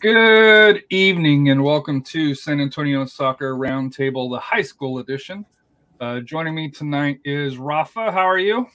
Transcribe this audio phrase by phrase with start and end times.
[0.00, 5.44] Good evening and welcome to San Antonio Soccer Roundtable, the high school edition.
[6.00, 8.12] Uh, joining me tonight is Rafa.
[8.12, 8.68] How are you?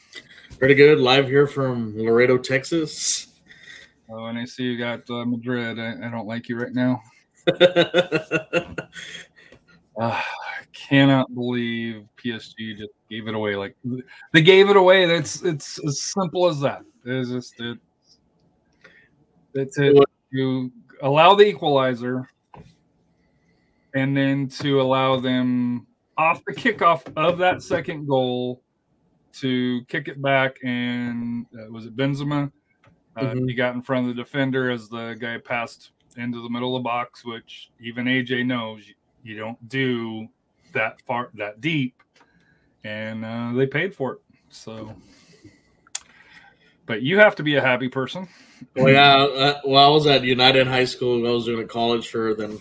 [0.59, 0.99] Pretty good.
[0.99, 3.27] Live here from Laredo, Texas.
[4.09, 5.79] Oh, and I see you got uh, Madrid.
[5.79, 7.01] I, I don't like you right now.
[7.47, 8.73] Uh,
[10.01, 10.23] I
[10.73, 13.55] cannot believe PSG just gave it away.
[13.55, 13.77] Like
[14.33, 15.05] they gave it away.
[15.05, 16.81] That's it's as simple as that.
[17.05, 17.77] It's just it.
[19.53, 19.95] It's it.
[20.31, 20.71] You
[21.03, 22.27] allow the equalizer,
[23.93, 25.85] and then to allow them
[26.17, 28.63] off the kickoff of that second goal
[29.33, 32.51] to kick it back, and uh, was it Benzema?
[33.15, 33.47] Uh, Mhm.
[33.47, 36.81] He got in front of the defender as the guy passed into the middle of
[36.81, 40.27] the box, which even AJ knows you, you don't do
[40.73, 42.01] that far that deep,
[42.83, 44.19] and uh, they paid for it.
[44.49, 44.95] So,
[46.85, 48.27] but you have to be a happy person.
[48.75, 49.15] Well, yeah.
[49.15, 51.27] Uh, well, I was at United High School.
[51.27, 52.33] I was doing a college fair.
[52.33, 52.59] Then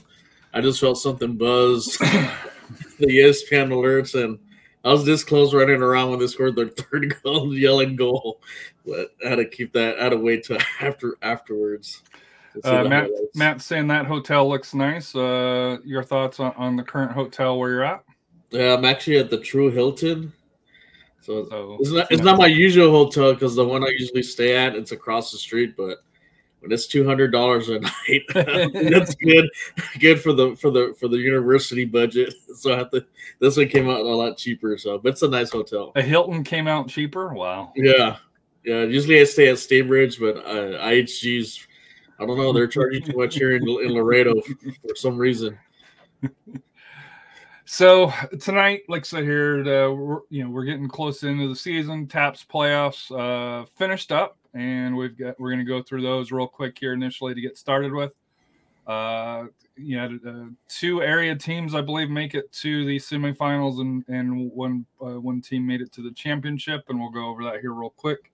[0.52, 1.96] I just felt something buzz.
[2.98, 4.38] the ESPN alerts, and
[4.84, 8.40] I was this close running around when they scored their third goal, yelling goal.
[8.86, 9.98] But I had to keep that.
[9.98, 12.02] I had to wait till after afterwards.
[12.64, 13.36] Uh, Matt, highlights.
[13.36, 15.14] Matt saying that hotel looks nice.
[15.14, 18.04] Uh, your thoughts on, on the current hotel where you're at?
[18.50, 20.32] Yeah, I'm actually at the Tru Hilton.
[21.22, 24.56] So So It's not, it's not my usual hotel because the one I usually stay
[24.56, 25.98] at it's across the street, but
[26.60, 29.48] when it's two hundred dollars a night, that's good,
[29.98, 32.34] good for the for the for the university budget.
[32.54, 33.04] So I have to.
[33.40, 35.90] This one came out a lot cheaper, so but it's a nice hotel.
[35.96, 37.32] a Hilton came out cheaper.
[37.32, 37.72] Wow.
[37.74, 38.18] Yeah,
[38.62, 38.82] yeah.
[38.84, 41.66] Usually I stay at Staybridge, but uh, IHG's.
[42.20, 42.52] I don't know.
[42.52, 44.34] They're charging too much here in, in Laredo
[44.86, 45.58] for some reason.
[47.72, 51.56] So tonight, like I said here, the, we're, you know we're getting close into the
[51.56, 52.06] season.
[52.06, 56.46] Taps playoffs uh, finished up, and we've got we're going to go through those real
[56.46, 58.12] quick here initially to get started with.
[58.86, 59.44] Uh,
[59.76, 64.50] you know, uh, two area teams I believe make it to the semifinals, and and
[64.52, 67.72] one uh, one team made it to the championship, and we'll go over that here
[67.72, 68.31] real quick.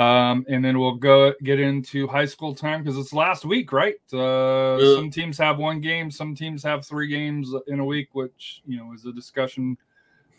[0.00, 3.96] Um, and then we'll go get into high school time because it's last week, right?
[4.10, 4.94] Uh, Yeah.
[4.96, 8.78] some teams have one game, some teams have three games in a week, which you
[8.78, 9.76] know is a discussion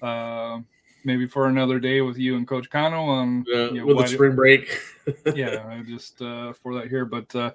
[0.01, 0.59] uh,
[1.03, 4.13] maybe for another day with you and Coach Kano on Uh, you know, with the
[4.13, 4.81] spring break.
[5.35, 7.05] yeah, I just uh, for that here.
[7.05, 7.51] But uh,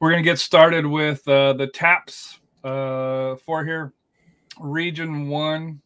[0.00, 3.92] we're gonna get started with uh, the taps uh, for here,
[4.58, 5.82] Region One,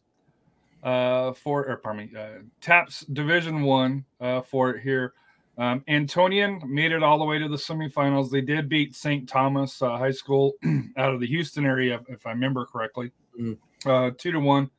[0.83, 5.13] uh, for or pardon me, uh, taps Division One uh, for it here.
[5.57, 8.31] Um, Antonian made it all the way to the semifinals.
[8.31, 9.29] They did beat St.
[9.29, 10.53] Thomas uh, High School
[10.97, 13.57] out of the Houston area, if I remember correctly, Mhm.
[13.85, 14.69] uh, two to one.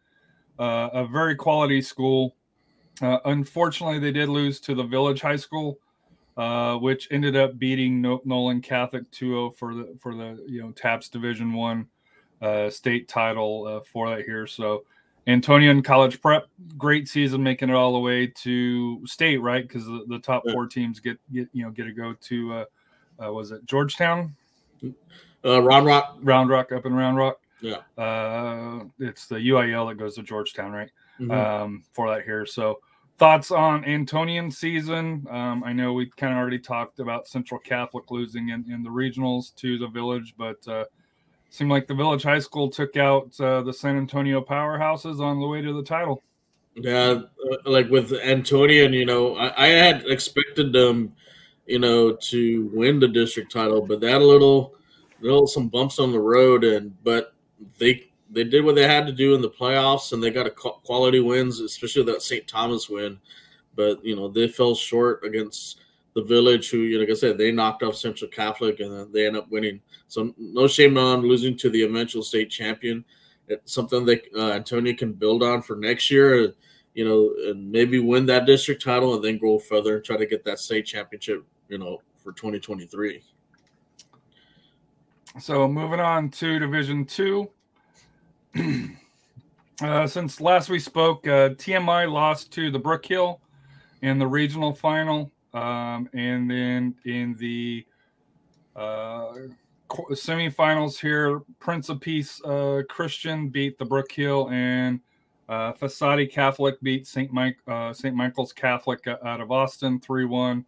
[0.59, 2.37] Uh, a very quality school.
[3.03, 5.79] Uh, unfortunately, they did lose to the Village High School,
[6.37, 10.71] uh, which ended up beating no- Nolan Catholic 2-0 for the for the you know
[10.73, 11.89] TAPS Division One
[12.41, 14.47] uh, state title uh, for that here.
[14.47, 14.85] So
[15.27, 16.47] Antonian College Prep,
[16.77, 19.67] great season, making it all the way to state, right?
[19.67, 22.65] Because the, the top four teams get get you know get to go to uh,
[23.25, 24.35] uh, was it Georgetown,
[25.45, 26.19] Uh, Ron Rock.
[26.23, 27.41] Round Rock, up in Round Rock.
[27.61, 27.79] Yeah.
[27.97, 30.91] Uh, it's the UIL that goes to Georgetown, right?
[31.21, 31.31] Mhm.
[31.31, 32.45] um, for that here.
[32.45, 32.81] So,
[33.19, 35.25] thoughts on Antonian season?
[35.31, 38.91] Um, I know we kind of already talked about Central Catholic losing in, in the
[38.91, 40.85] regionals to the Village, but uh,
[41.55, 45.47] seemed like the Village High School took out uh, the San Antonio powerhouses on the
[45.47, 46.21] way to the title.
[46.75, 47.21] Yeah,
[47.53, 51.15] uh, like with Antonian, you know, I, I had expected them,
[51.67, 54.75] you know, to win the district title, but that little,
[55.21, 57.35] little some bumps on the road, and but
[57.79, 60.51] they they did what they had to do in the playoffs, and they got a
[60.51, 62.49] quality wins, especially that St.
[62.49, 63.21] Thomas win.
[63.77, 65.79] But you know, they fell short against
[66.15, 69.27] the Village, who, you know, like I said, they knocked off Central Catholic, and they
[69.27, 69.81] end up winning.
[70.09, 73.05] So no shame on losing to the eventual state champion.
[73.49, 76.55] It's something that uh, Antonian can build on for next year
[76.95, 80.27] you know, and maybe win that district title and then go further and try to
[80.27, 83.23] get that state championship, you know, for 2023.
[85.41, 87.51] So moving on to Division Two.
[89.83, 93.41] uh, since last we spoke, uh, TMI lost to the Brookhill
[94.03, 97.87] in the regional final, um, and then in the
[98.77, 99.33] uh,
[99.89, 105.01] semifinals here, Prince of Peace uh, Christian beat the Brookhill, and
[105.49, 110.65] uh, Fasadi Catholic beat Saint Mike uh, Saint Michael's Catholic out of Austin three one,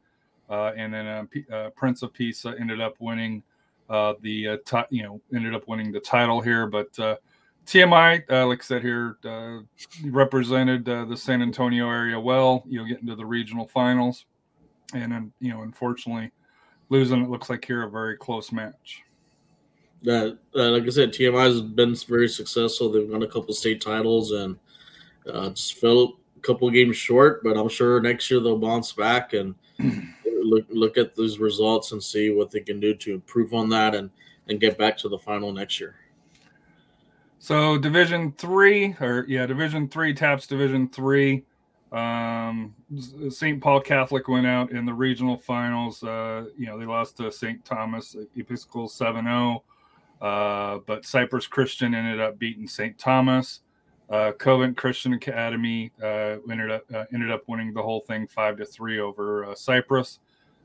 [0.49, 3.43] uh, and then uh, P- uh, Prince of Peace ended up winning
[3.89, 7.19] the ti- you know ended up winning the title here, but.
[7.67, 9.17] TMI, like I said here,
[10.05, 12.63] represented the San Antonio area well.
[12.69, 14.25] You'll get into the regional finals,
[14.95, 16.31] and then you know, unfortunately,
[16.89, 17.23] losing.
[17.23, 19.03] It looks like here a very close match.
[20.03, 22.91] That, uh, like I said, TMI has been very successful.
[22.91, 24.57] They've won a couple state titles and
[25.33, 27.43] uh, just fell a couple games short.
[27.43, 29.55] But I'm sure next year they'll bounce back and
[30.43, 33.95] look look at those results and see what they can do to improve on that
[33.95, 34.11] and
[34.49, 35.97] and get back to the final next year.
[37.39, 41.45] So Division Three, or yeah, Division Three taps Division Three.
[41.97, 42.75] Um,
[43.31, 43.61] St.
[43.61, 46.03] Paul Catholic went out in the regional finals.
[46.03, 47.65] Uh, you know, they lost to St.
[47.65, 49.63] Thomas Episcopal 7-0.
[50.21, 52.99] Uh, but Cypress Christian ended up beating St.
[52.99, 53.61] Thomas.
[54.11, 58.57] Uh, Covenant Christian Academy uh, ended up uh, ended up winning the whole thing five
[58.59, 60.21] to three over uh, Cypress.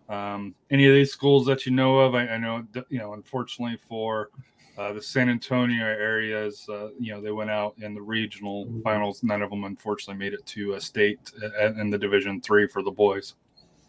[0.09, 3.13] Um, any of these schools that you know of, I, I know you know.
[3.13, 4.29] Unfortunately for
[4.77, 9.23] uh, the San Antonio areas, uh, you know, they went out in the regional finals.
[9.23, 12.81] None of them, unfortunately, made it to a state uh, in the Division Three for
[12.81, 13.35] the boys.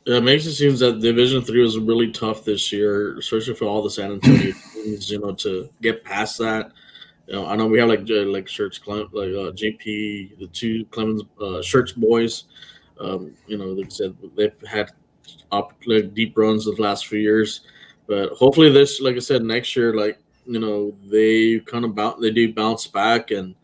[0.05, 3.83] It makes it seems that Division Three was really tough this year, especially for all
[3.83, 5.11] the San Antonio teams.
[5.11, 6.73] You know, to get past that.
[7.29, 10.85] You know, I know we have like uh, like Clem, like uh, JP, the two
[10.87, 12.45] Clemens uh, Church boys.
[12.99, 14.91] Um, you know, like I said, they've had
[15.51, 17.63] up, like, deep runs the last few years,
[18.07, 22.21] but hopefully this, like I said, next year, like you know, they kind of bounce,
[22.21, 23.55] they do bounce back, and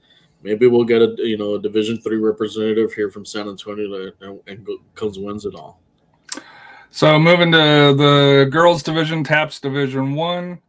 [0.42, 4.40] maybe we'll get a you know a Division Three representative here from San Antonio and,
[4.46, 5.80] and go, comes wins it all.
[6.90, 10.60] So moving to the girls division, Taps Division One.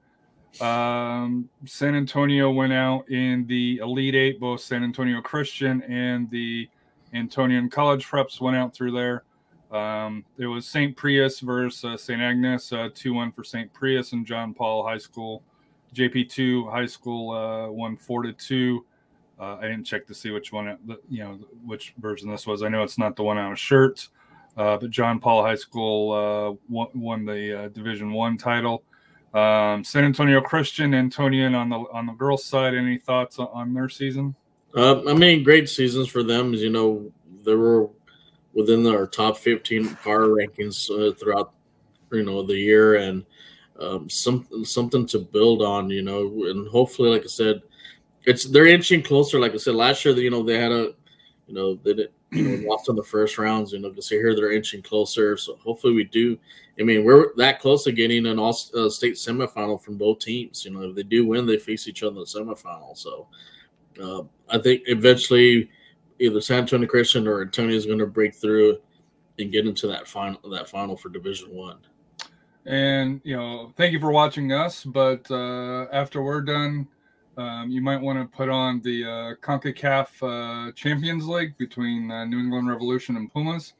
[0.59, 4.39] Um, San Antonio went out in the Elite Eight.
[4.39, 6.67] Both San Antonio Christian and the
[7.13, 9.23] Antonian College Preps went out through there.
[9.71, 10.97] Um, it was St.
[10.97, 12.21] Pius versus uh, St.
[12.21, 13.71] Agnes, uh, 2 1 for St.
[13.73, 15.43] Pius and John Paul High School.
[15.93, 18.85] JP2 High School uh, won 4 to 2.
[19.39, 20.77] Uh, I didn't check to see which one,
[21.09, 22.61] you know, which version this was.
[22.61, 24.07] I know it's not the one on a shirt,
[24.57, 28.83] uh, but John Paul High School uh, won, won the uh, Division One title.
[29.33, 32.73] Um, San Antonio Christian, Antonian on the on the girls' side.
[32.73, 34.35] Any thoughts on their season?
[34.75, 36.53] Uh, I mean, great seasons for them.
[36.53, 37.11] As you know,
[37.43, 37.89] they were
[38.53, 41.53] within our top 15 power rankings uh, throughout
[42.11, 43.23] you know the year, and
[43.79, 45.89] um, some something to build on.
[45.89, 47.61] You know, and hopefully, like I said,
[48.25, 49.39] it's they're inching closer.
[49.39, 50.93] Like I said last year, you know, they had a
[51.47, 53.73] you know they did, you know lost in the first rounds.
[53.73, 55.37] You know, to see here they're inching closer.
[55.37, 56.37] So hopefully, we do.
[56.79, 60.65] I mean, we're that close to getting an all uh, state semifinal from both teams.
[60.65, 62.97] You know, if they do win, they face each other in the semifinal.
[62.97, 63.27] So
[64.01, 65.69] uh, I think eventually
[66.19, 68.79] either San Antonian Christian or Antonio is going to break through
[69.39, 71.79] and get into that final that final for Division One.
[72.65, 74.83] And you know, thank you for watching us.
[74.83, 76.87] But uh, after we're done,
[77.37, 82.25] um, you might want to put on the uh, Concacaf uh, Champions League between uh,
[82.25, 83.73] New England Revolution and Pumas.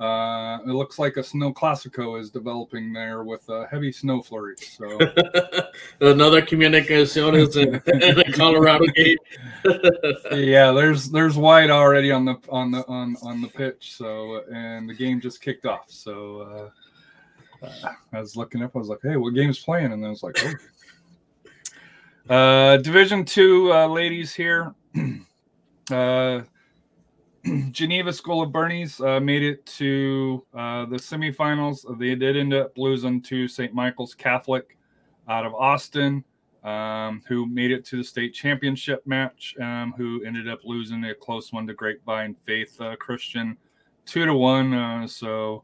[0.00, 4.76] Uh, it looks like a snow classico is developing there with a heavy snow flurries.
[4.78, 4.96] So
[6.00, 7.80] another comunicaciones in, in
[8.16, 9.16] the Colorado game.
[10.32, 13.94] yeah, there's there's white already on the on the on on the pitch.
[13.96, 15.86] So and the game just kicked off.
[15.88, 16.70] So uh,
[17.62, 18.72] uh, I was looking up.
[18.74, 19.92] I was like, hey, what game's playing?
[19.92, 20.52] And then it's like, oh.
[22.34, 24.74] Uh, Division two uh, ladies here.
[25.90, 26.40] uh,
[27.70, 31.98] Geneva School of Boerne's uh, made it to uh, the semifinals.
[31.98, 33.72] They did end up losing to St.
[33.72, 34.76] Michael's Catholic
[35.28, 36.24] out of Austin,
[36.64, 41.14] um, who made it to the state championship match, um, who ended up losing a
[41.14, 43.56] close one to Grapevine Faith uh, Christian,
[44.04, 44.74] two to one.
[44.74, 45.62] Uh, so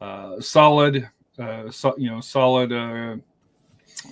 [0.00, 3.16] uh, solid, uh, so, you know, solid uh,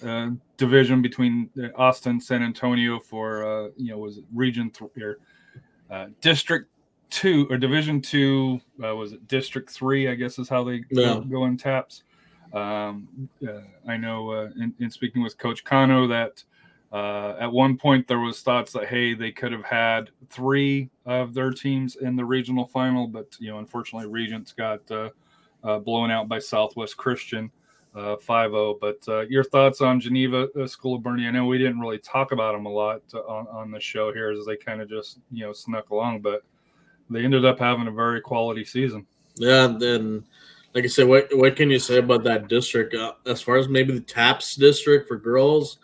[0.03, 5.19] uh, division between Austin, San Antonio for uh you know was it Region Three or
[5.91, 6.69] uh District
[7.11, 11.21] two or division two uh, was it district three i guess is how they Yeah.
[11.31, 12.03] go, in taps
[12.53, 13.07] um,
[13.47, 16.43] uh, i know uh, in, in speaking with coach kano that
[16.93, 21.35] Uh, at one point, there was thoughts that hey, they could have had three of
[21.35, 24.89] their teams in the regional final, but you know, unfortunately, Regents got
[25.65, 27.51] uh, uh, blown out by Southwest Christian
[27.95, 28.81] uh, 5-0.
[28.81, 31.27] But uh, your thoughts on Geneva uh, School of Boerne?
[31.27, 34.31] I know we didn't really talk about them a lot on on the show here,
[34.31, 36.43] as they kind of just you know snuck along, but
[37.11, 39.07] they ended up having a very quality season.
[39.37, 40.25] Yeah, then
[40.75, 42.95] like I said, what what can you say about that district?
[42.95, 45.79] Uh, as far as maybe the TAPS district for girls,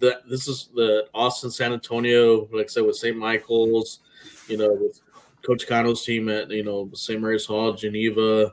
[0.00, 3.16] that this is the Austin San Antonio, like I said, with St.
[3.16, 4.00] Michael's,
[4.48, 5.00] you know, with
[5.42, 7.20] Coach Cano's team at you know St.
[7.20, 8.52] Mary's Hall, Geneva,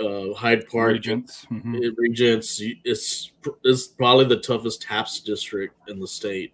[0.00, 1.46] uh, Hyde Park, Regents.
[1.50, 1.94] Mhm.
[1.96, 2.60] Regents.
[2.84, 3.32] It's
[3.64, 6.52] it's probably the toughest TAPS district in the state,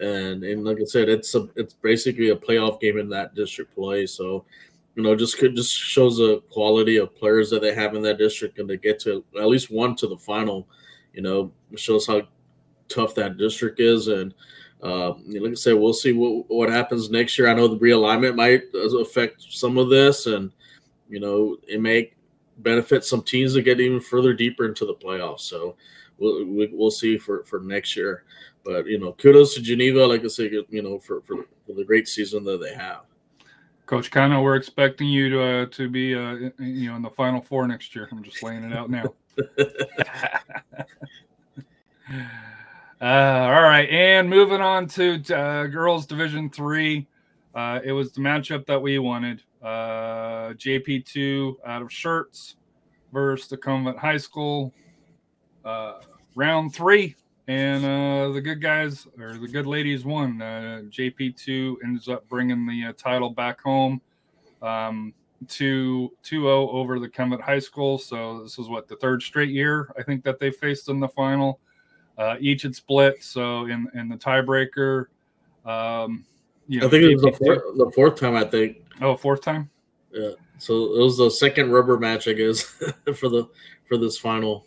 [0.00, 3.74] and and like I said, it's a it's basically a playoff game in that district
[3.74, 4.06] play.
[4.06, 4.44] So,
[4.96, 8.18] you know, just could just shows the quality of players that they have in that
[8.18, 10.66] district, and to get to at least one to the final,
[11.14, 12.22] you know, shows how
[12.88, 14.08] tough that district is.
[14.08, 14.34] And
[14.82, 17.48] uh, like I said, we'll see what what happens next year.
[17.48, 20.50] I know the realignment might affect some of this, and
[21.08, 22.12] you know, it may
[22.58, 25.40] benefit some teams to get even further deeper into the playoffs.
[25.40, 25.76] So
[26.18, 28.24] we'll we- we'll see for for next year.
[28.64, 31.84] But you know, kudos to Geneva, like I said, you know, for for, for the
[31.84, 33.02] great season that they have.
[33.86, 37.40] Coach Kano, we're expecting you to uh, to be uh, you know in the final
[37.40, 38.08] four next year.
[38.10, 39.12] I'm just laying it out now.
[43.00, 47.06] uh, all right, and moving on to uh, girls Division Three.
[47.54, 49.42] Uh, it was the matchup that we wanted.
[49.62, 52.54] Uh, JP2 out of Schertz
[53.12, 54.72] versus the Convent High School.
[55.64, 56.00] Uh,
[56.34, 57.14] round three,
[57.46, 60.42] and uh, the good guys or the good ladies won.
[60.42, 64.00] Uh, JP2 ends up bringing the uh, title back home.
[64.60, 65.14] Um,
[65.48, 67.98] 2 2 0 over the Convent High School.
[67.98, 71.08] So this is what the third straight year I think that they faced in the
[71.08, 71.60] final.
[72.18, 73.22] Uh, each had split.
[73.22, 75.06] So in in the tiebreaker,
[75.64, 76.24] um,
[76.68, 78.36] you know, I think it was the JP2 fourth, the fourth time.
[78.36, 79.68] I think Oh, fourth time.
[80.12, 80.30] Yeah.
[80.58, 82.62] So it was the second rubber match, I guess,
[83.16, 83.48] for the
[83.88, 84.64] for this final.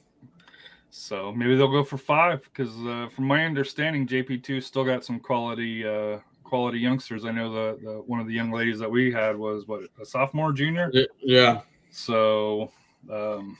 [0.89, 5.19] So maybe they'll go for five because, uh, from my understanding, JP2 still got some
[5.19, 7.25] quality uh, quality youngsters.
[7.25, 10.05] I know the, the one of the young ladies that we had was what a
[10.05, 10.91] sophomore, junior.
[11.19, 11.61] Yeah.
[11.91, 12.71] So,
[13.11, 13.57] um,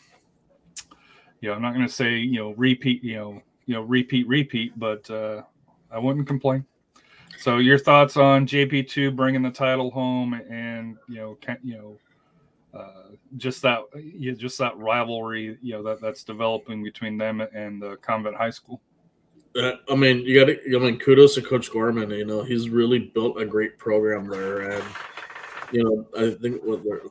[1.42, 4.28] you know, I'm not going to say you know repeat, you know, you know repeat,
[4.28, 5.44] repeat, but uh,
[5.92, 6.66] I wouldn't complain.
[7.40, 12.80] So, your thoughts on JP2 bringing the title home and you know, can, you know,
[12.80, 17.82] uh, just that, yeah, just that rivalry, you know, that that's developing between them and
[17.82, 18.82] the Convent High School.
[19.56, 20.76] Uh, I mean, you got to.
[20.76, 22.10] I mean, kudos to Coach Gorman.
[22.10, 24.84] You know, he's really built a great program there, and
[25.72, 27.04] you know, I think what they're,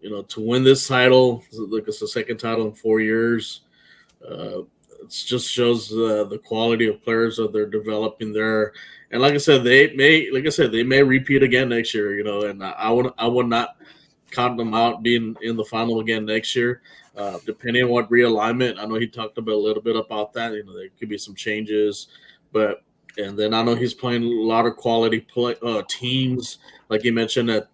[0.00, 3.62] you know, to win this title, like it's the second title in four years.
[4.26, 4.60] Uh,
[5.02, 8.72] it just shows uh, the quality of players that they're developing there.
[9.10, 12.14] And like I said, they may, like I said, they may repeat again next year.
[12.14, 13.76] You know, and I, I would, I would not
[14.30, 16.82] count them out being in the final again next year
[17.16, 18.78] uh, depending on what realignment.
[18.78, 20.52] I know he talked about a little bit about that.
[20.52, 22.08] You know, there could be some changes,
[22.52, 22.82] but
[23.18, 26.58] and then I know he's playing a lot of quality play uh, teams,
[26.90, 27.68] like you mentioned that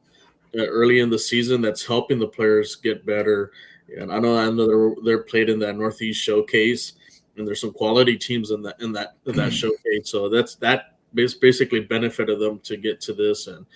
[0.57, 1.61] uh, early in the season.
[1.61, 3.51] That's helping the players get better.
[3.99, 6.93] And I know I know they're, they're played in that Northeast Showcase,
[7.37, 10.11] and there's some quality teams in that in that in that showcase.
[10.11, 13.67] So that's that bas- basically benefited them to get to this, and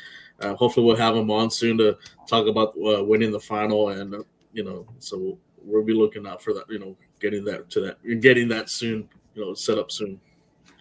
[0.40, 1.96] uh, hopefully we'll have them on soon to
[2.26, 4.22] talk about uh, winning the final and uh,
[4.52, 8.20] you know so we'll be looking out for that you know getting that to that
[8.20, 10.20] getting that soon you know set up soon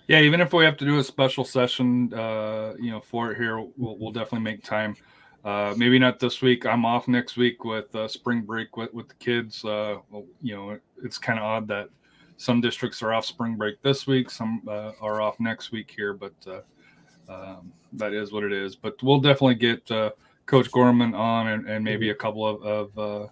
[0.08, 3.38] Yeah, even if we have to do a special session, uh, you know, for it
[3.38, 4.96] here, we'll, we'll definitely make time.
[5.44, 6.66] Uh, maybe not this week.
[6.66, 9.66] I'm off next week with uh, spring break with, with the kids.
[9.66, 11.90] Uh, well, you know, it's kind of odd that
[12.38, 16.14] some districts are off spring break this week, some uh, are off next week here,
[16.14, 16.62] but uh,
[17.32, 18.76] um, that is what it is.
[18.76, 20.12] But we'll definitely get uh,
[20.46, 23.28] Coach Gorman on and, and maybe a couple of, of uh,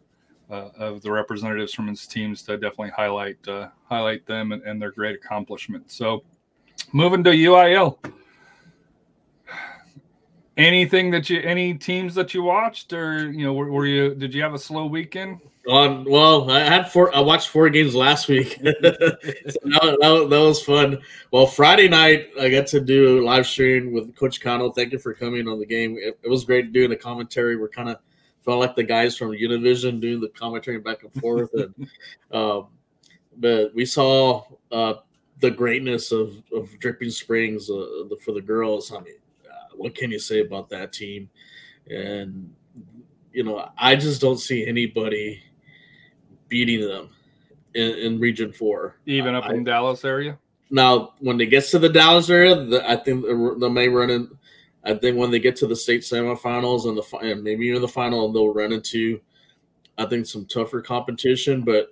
[0.50, 4.81] uh, of the representatives from his teams to definitely highlight uh, highlight them and, and
[4.81, 5.95] their great accomplishments.
[5.95, 6.24] So,
[6.91, 7.98] moving to UIL,
[10.57, 14.33] anything that you any teams that you watched or you know were, were you did
[14.33, 15.39] you have a slow weekend?
[15.65, 18.60] on well i had four i watched four games last week.
[18.63, 21.00] So that, that, that was fun.
[21.31, 24.72] Well friday night i got to do live stream with coach connell.
[24.74, 25.98] Thank you for coming on the game.
[25.98, 27.55] It, it was great doing the commentary.
[27.55, 27.98] We're kind of
[28.43, 31.74] felt like the guys from univision doing the commentary back and forth and
[32.31, 32.67] um,
[33.38, 34.95] but we saw uh,
[35.39, 38.91] the greatness of, of dripping springs uh, the, for the girls.
[38.91, 39.15] I mean
[39.83, 41.29] what can you say about that team
[41.89, 42.51] and
[43.33, 45.43] you know i just don't see anybody
[46.47, 47.09] beating them
[47.73, 50.37] in, in region four Even up I- in Dallas area?
[50.69, 53.25] now when they get to the Dallas area, the, I think
[53.59, 54.29] they may run in.
[54.83, 57.87] I think when they get to the state semifinals and the and maybe even the
[57.87, 59.19] final, they'll run into,
[59.97, 61.61] I think, some tougher competition.
[61.61, 61.91] But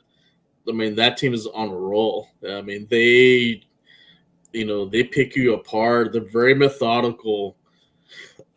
[0.68, 2.30] I mean, that team is on a roll.
[2.48, 3.62] I mean, they,
[4.52, 6.12] you know, they pick you apart.
[6.12, 7.58] They're very methodical.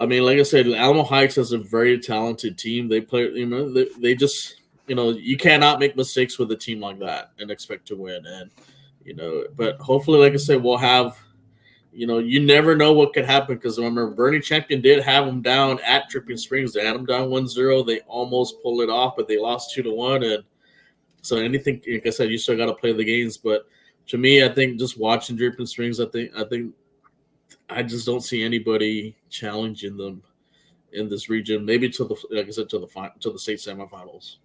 [0.00, 2.88] I mean, like I said, Alamo Heights has a very talented team.
[2.88, 6.56] They play, you know, they, they just, you know, you cannot make mistakes with a
[6.56, 8.26] team like that and expect to win.
[8.26, 8.50] And,
[9.04, 11.16] you know, but hopefully, like I said, we'll have,
[11.92, 15.42] you know, you never know what could happen because remember, Boerne Champion did have them
[15.42, 16.72] down at Dripping Springs.
[16.72, 17.84] They had them down 1 0.
[17.84, 20.24] They almost pulled it off, but they lost 2 to 1.
[20.24, 20.44] And
[21.22, 23.36] so anything, like I said, you still got to play the games.
[23.36, 23.68] But
[24.08, 26.74] to me, I think just watching Dripping Springs, I think, I think,
[27.70, 30.22] I just don't see anybody challenging them
[30.92, 31.64] in this region.
[31.64, 34.36] Maybe to the, like I said, to the to the state semifinals.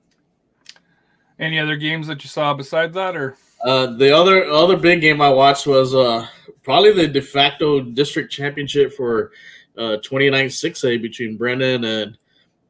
[1.39, 5.21] Any other games that you saw besides that, or uh, the other other big game
[5.21, 6.27] I watched was uh,
[6.63, 9.31] probably the de facto district championship for
[9.77, 12.17] uh, 29 6A between Brennan and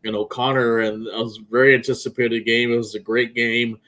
[0.06, 2.72] and O'Connor, and it was a very anticipated game.
[2.72, 3.80] It was a great game,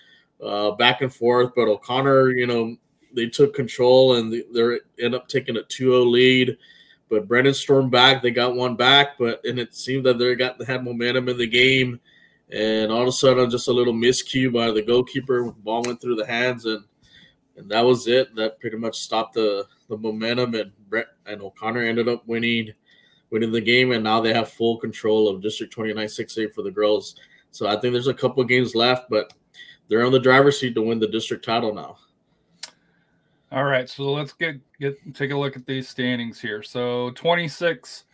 [0.43, 1.53] uh, back and forth.
[1.55, 2.75] But O'Connor, you know,
[3.13, 6.57] they took control and they, end up taking a 2-0 lead.
[7.09, 8.21] But Brennan stormed back.
[8.21, 11.47] They got one back, but and it seemed that they got had momentum in the
[11.47, 11.99] game.
[12.53, 15.51] And all of a sudden, just a little miscue by the goalkeeper.
[15.51, 16.83] Ball went through the hands, and
[17.57, 18.33] and that was it.
[18.35, 20.55] That pretty much stopped the the momentum.
[20.55, 22.71] And Brett and O'Connor ended up winning
[23.29, 26.71] winning the game, and now they have full control of District 29 6A for the
[26.71, 27.15] girls.
[27.51, 29.33] So I think there's a couple games left, but
[29.89, 31.97] they're on the driver's seat to win the district title now.
[33.51, 36.63] All right, so let's get get take a look at these standings here.
[36.63, 38.05] So 26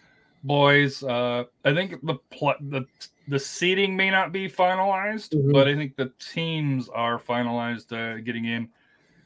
[0.43, 1.03] boys.
[1.03, 2.85] Uh, I think the pl- the
[3.27, 5.51] the seating may not be finalized, mm-hmm.
[5.51, 8.69] but I think the teams are finalized uh, getting in.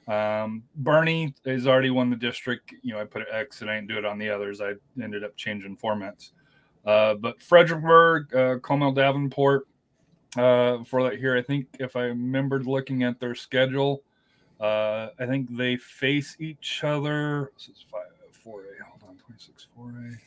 [0.08, 2.74] Um, Boerne has already won the district.
[2.82, 4.60] You know, I put an X and I didn't do it on the others.
[4.60, 6.32] I ended up changing formats.
[6.86, 9.68] Uh, but Fredericksburg, uh, Comal Davenport,
[10.38, 14.04] uh, for that here, I think if I remembered looking at their schedule,
[14.62, 17.52] uh, I think they face each other.
[17.58, 18.04] This is five,
[18.46, 18.82] 4A.
[18.90, 20.18] Hold on, 26 4A.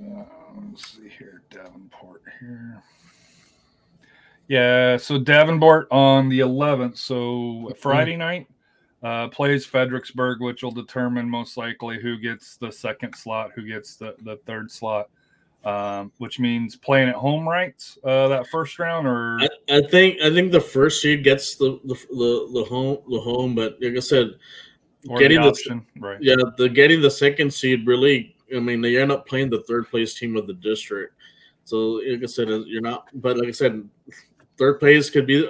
[0.00, 0.24] Uh,
[0.68, 2.82] let's see here, Davenport here.
[4.48, 6.98] Yeah, so Davenport on the 11th.
[6.98, 7.74] So mm-hmm.
[7.78, 8.46] Friday night
[9.02, 13.96] uh, plays Fredericksburg, which will determine most likely who gets the second slot, who gets
[13.96, 15.08] the, the third slot.
[15.64, 20.20] Um, which means playing at home rights uh, that first round, or I, I, think
[20.20, 23.96] I think the first seed gets the the, the, the home the home, but like
[23.96, 24.32] I said,
[25.18, 26.18] getting the, option, the right?
[26.20, 28.34] Yeah, the getting the second seed really.
[28.54, 31.14] I mean, they end up playing the third place team of the district.
[31.64, 33.06] So, like I said, you're not.
[33.14, 33.88] But like I said,
[34.58, 35.48] third place could be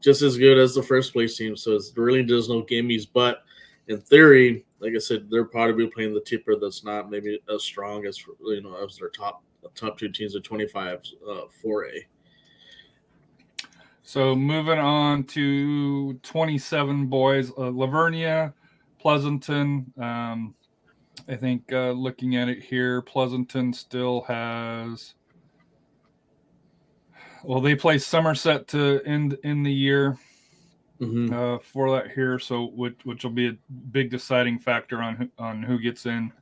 [0.00, 1.56] just as good as the first place team.
[1.56, 3.06] So it's really just no gimmies.
[3.12, 3.42] But
[3.88, 8.04] in theory, like I said, they're probably playing the tipper that's not maybe as strong
[8.04, 9.44] as you know as their top
[9.76, 12.00] top two teams of 25 uh, 4A.
[14.02, 18.52] So moving on to 27 boys, uh, La Vernia,
[18.98, 19.90] Pleasanton.
[19.96, 20.54] Um,
[21.28, 25.14] I think uh, looking at it here, Pleasanton still has
[27.44, 30.16] well, they play Somerset to end in the year
[31.02, 31.34] mm-hmm.
[31.34, 33.56] uh, for that here, so which which will be a
[33.90, 36.32] big deciding factor on who, on who gets in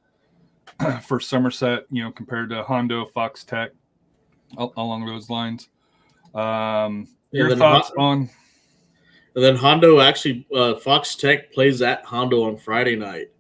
[1.03, 1.85] for Somerset.
[1.91, 3.71] You know, compared to Hondo, Fox Tech,
[4.77, 5.69] along those lines.
[6.35, 8.31] Um, your thoughts on?
[9.35, 13.31] And then Hondo actually, uh, Fox Tech plays at Hondo on Friday night.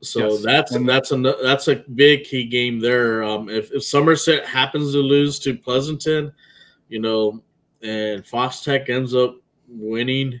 [0.00, 0.42] So yes.
[0.42, 3.22] that's and that's a that's a big key game there.
[3.22, 6.32] Um, if, if Somerset happens to lose to Pleasanton,
[6.88, 7.42] you know,
[7.82, 9.36] and Fox Tech ends up
[9.78, 10.40] winning,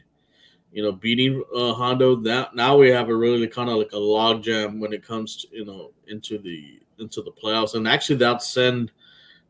[0.72, 2.16] you know, beating uh, Hondo.
[2.16, 5.48] That now we have a really kind of like a logjam when it comes to
[5.52, 8.92] you know into the into the playoffs, and actually that send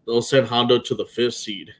[0.07, 1.71] they'll send Hondo to the fifth seed,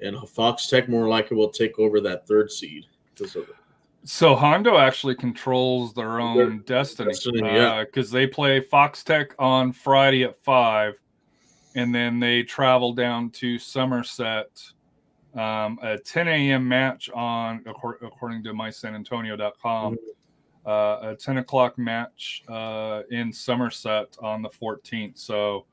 [0.00, 3.56] and Fox Tech more likely will take over that third seed because of it.
[4.04, 9.04] So Hondo actually controls their own their destiny, destiny uh, yeah, because they play Fox
[9.04, 10.94] Tech on Friday at five
[11.74, 14.62] and then they travel down to Somerset.
[15.34, 16.68] Um, a 10 a.m.
[16.68, 20.68] match on, according to mysanantonio.com, mm-hmm.
[20.68, 25.18] uh, a 10 o'clock match uh, in Somerset on the 14th.
[25.18, 25.64] So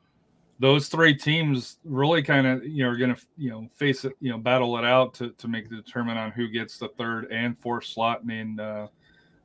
[0.59, 4.13] those three teams really kind of you know are going to you know face it
[4.19, 7.31] you know battle it out to to make the determine on who gets the third
[7.31, 8.87] and fourth slot and uh,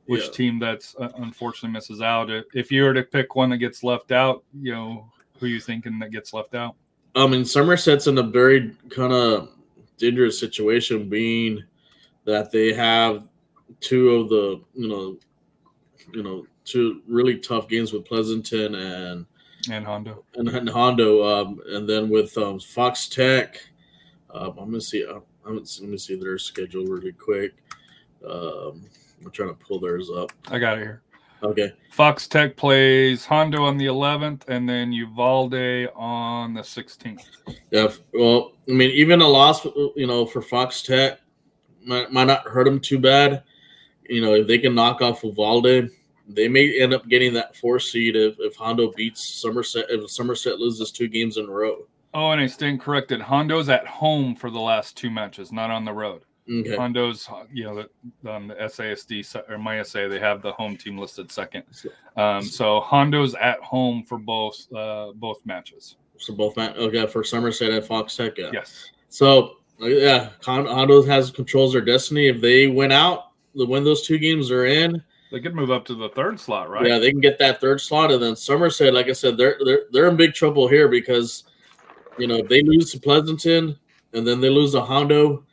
[0.07, 0.31] which yeah.
[0.31, 2.29] team that's uh, unfortunately misses out.
[2.53, 5.99] If you were to pick one that gets left out, you know who you thinking
[5.99, 6.75] that gets left out?
[7.15, 9.49] I mean, Somerset's in a very kind of
[9.97, 11.63] dangerous situation, being
[12.25, 13.27] that they have
[13.79, 15.17] two of the you know,
[16.13, 19.25] you know, two really tough games with Pleasanton and
[19.69, 20.23] And Hondo.
[20.35, 23.59] and, and Hondo, um, and then with um, Fox Tech.
[24.33, 25.05] Um, I'm gonna see.
[25.05, 27.53] I'm, let me see their schedule really quick.
[28.27, 28.85] Um,
[29.23, 30.31] I'm trying to pull theirs up.
[30.47, 31.01] I got it here.
[31.45, 31.71] Okay.
[31.91, 37.23] Fox Tech plays Hondo on the 11th, and then Uvalde on the 16th.
[37.71, 37.87] Yeah.
[38.13, 41.19] Well, I mean, even a loss, uh, you know, for Fox Tech
[41.85, 43.43] might, might not hurt them too bad.
[44.09, 45.89] You know, if they can knock off Uvalde,
[46.27, 49.85] they may end up getting that four seed if, if Hondo beats Somerset.
[49.89, 51.87] If Somerset loses two games in a row.
[52.13, 53.21] Oh, and I stand corrected.
[53.21, 56.23] Hondo's at home for the last two matches, not on the road.
[56.47, 56.75] Okay.
[56.75, 57.85] Hondo's, you know,
[58.23, 61.63] the, on the SASD or my SA, they have the home team listed second.
[62.17, 65.95] Um, so Hondo's at home for both uh, both matches.
[66.17, 66.75] So both match.
[66.75, 68.37] okay for Somerset and Fox Tech.
[68.37, 68.51] Yeah.
[68.53, 68.91] Yes.
[69.09, 72.27] So uh, yeah, Hondo has controls their destiny.
[72.27, 75.01] If they win out, the win those two games they're in.
[75.31, 76.85] They could move up to the third slot, right?
[76.85, 79.85] Yeah, they can get that third slot, and then Somerset, like I said, they're they're
[79.91, 81.45] they're in big trouble here because
[82.17, 83.77] you know if they lose to Pleasanton
[84.13, 85.43] and then they lose to Hondo.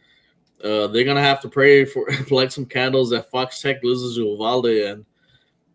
[0.62, 4.22] Uh, they're gonna have to pray for light some candles that Fox Tech loses to
[4.22, 5.04] Uvalde, and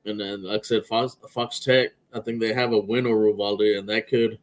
[0.06, 3.28] and then like I said, Fox, Fox Tech, I think they have a win over
[3.28, 4.40] Uvalde, and that could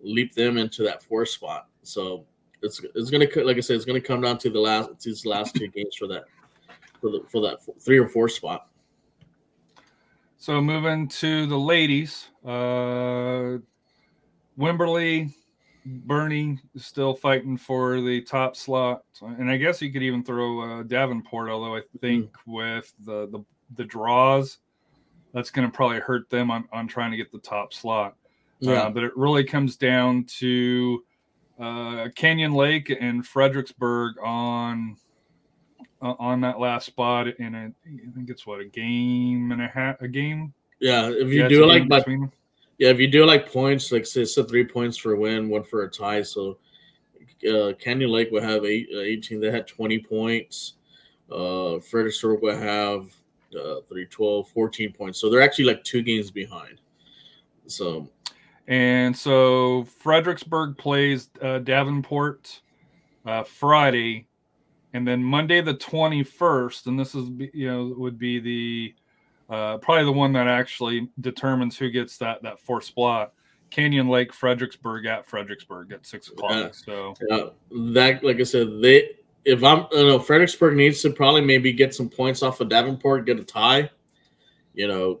[0.00, 1.68] leap them into that fourth spot.
[1.82, 2.26] So
[2.62, 5.54] it's it's gonna like I said, it's gonna come down to the last these last
[5.54, 6.24] two games for that
[7.00, 8.68] for the for that three or four spot.
[10.36, 13.58] So moving to the ladies, uh,
[14.58, 15.34] Wimberley,
[16.06, 20.60] Boerne is still fighting for the top slot, and I guess you could even throw
[20.60, 21.50] uh, Davenport.
[21.50, 23.44] Although I think with the the,
[23.76, 24.58] the draws,
[25.32, 28.16] that's going to probably hurt them on, on trying to get the top slot.
[28.66, 31.02] Uh, but it really comes down to
[31.60, 34.96] uh, Canyon Lake and Fredericksburg on
[36.02, 39.68] uh, on that last spot in a, I think it's what a game and a
[39.68, 40.54] half, a game.
[40.80, 42.32] Yeah, if you Yeah, do it like by between.
[42.78, 45.48] Yeah, if you do like points, like say it's a three points for a win,
[45.48, 46.22] one for a tie.
[46.22, 46.58] So
[47.48, 49.40] uh, Canyon Lake will have eight, uh, 18.
[49.40, 50.74] They had 20 points.
[51.30, 53.10] Uh, Fredericksburg will have
[53.58, 55.20] uh, 3, 12, 14 points.
[55.20, 56.80] So they're actually like two games behind.
[57.66, 58.08] So
[58.68, 62.60] And so Fredericksburg plays uh, Davenport
[63.26, 64.26] uh, Friday,
[64.94, 66.86] and then Monday the twenty first.
[66.86, 68.94] And this is you know would be the
[69.48, 73.32] uh, probably the one that actually determines who gets that that fourth spot.
[73.70, 76.52] Canyon Lake, Fredericksburg at Fredericksburg at six o'clock.
[76.52, 76.68] Yeah.
[76.72, 77.50] So uh,
[77.92, 81.94] that, like I said, they if I'm, you know, Fredericksburg needs to probably maybe get
[81.94, 83.90] some points off of Davenport, get a tie,
[84.74, 85.20] you know,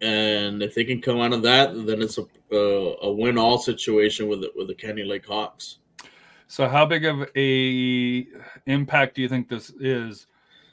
[0.00, 3.58] and if they can come out of that, then it's a uh, a win all
[3.58, 5.78] situation with the, with the Canyon Lake Hawks.
[6.48, 8.26] So how big of a
[8.66, 10.26] impact do you think this is?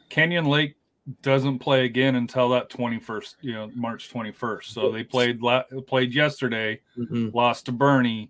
[0.10, 0.76] Canyon Lake
[1.22, 4.66] doesn't play again until that 21st, you know, March 21st.
[4.66, 7.34] So they played la- played yesterday, Mhm.
[7.34, 8.30] lost to Boerne,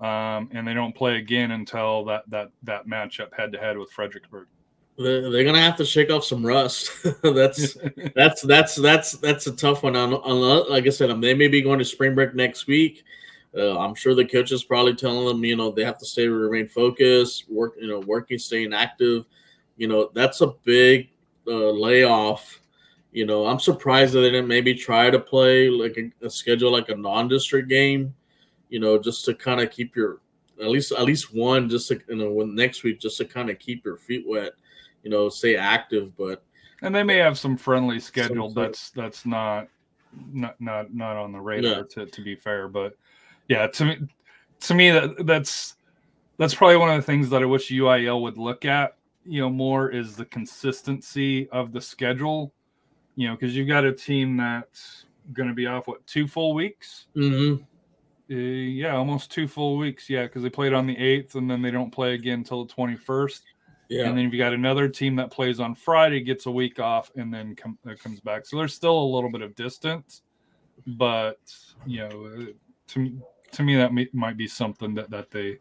[0.00, 3.90] um, and they don't play again until that that that matchup head to head with
[3.92, 4.46] Fredericksburg.
[4.98, 6.90] They're, they're gonna have to shake off some rust.
[7.22, 7.76] that's
[8.14, 9.96] that's that's that's that's a tough one.
[9.96, 13.04] On, on like I said, they may be going to spring break next week.
[13.56, 16.28] Uh, I'm sure the coach is probably telling them, you know, they have to stay
[16.28, 19.24] remain focused, work, you know, working, staying active.
[19.78, 21.08] You know, that's a big
[21.48, 22.60] uh, layoff.
[23.12, 26.70] You know, I'm surprised that they didn't maybe try to play like a, a schedule
[26.70, 28.14] like a non-district game.
[28.68, 30.20] You know, just to kind of keep your
[30.60, 33.58] at least at least one just to you know next week just to kind of
[33.58, 34.52] keep your feet wet.
[35.02, 36.42] You know, stay active, but
[36.82, 39.68] and they may have some friendly schedule sort- That's that's not
[40.32, 41.70] not not not on the radar.
[41.70, 41.82] Yeah.
[41.90, 42.96] To to be fair, but
[43.48, 43.98] yeah, to me
[44.60, 45.76] to me that that's
[46.36, 48.96] that's probably one of the things that I wish UIL would look at.
[49.28, 52.52] You know, more is the consistency of the schedule.
[53.16, 56.54] You know, because you've got a team that's going to be off what two full
[56.54, 57.06] weeks.
[57.16, 57.62] mhm.
[58.30, 60.08] Uh, yeah, almost two full weeks.
[60.10, 62.72] Yeah, because they played on the eighth, and then they don't play again until the
[62.72, 63.42] twenty first.
[63.88, 64.04] yeah.
[64.06, 67.32] And then you've got another team that plays on Friday, gets a week off, and
[67.32, 68.44] then com- uh, comes back.
[68.46, 70.20] So there's still a little bit of distance,
[70.86, 71.38] but
[71.86, 72.52] you know, uh,
[72.88, 73.18] to me-
[73.52, 75.58] to me that may, might be something that that they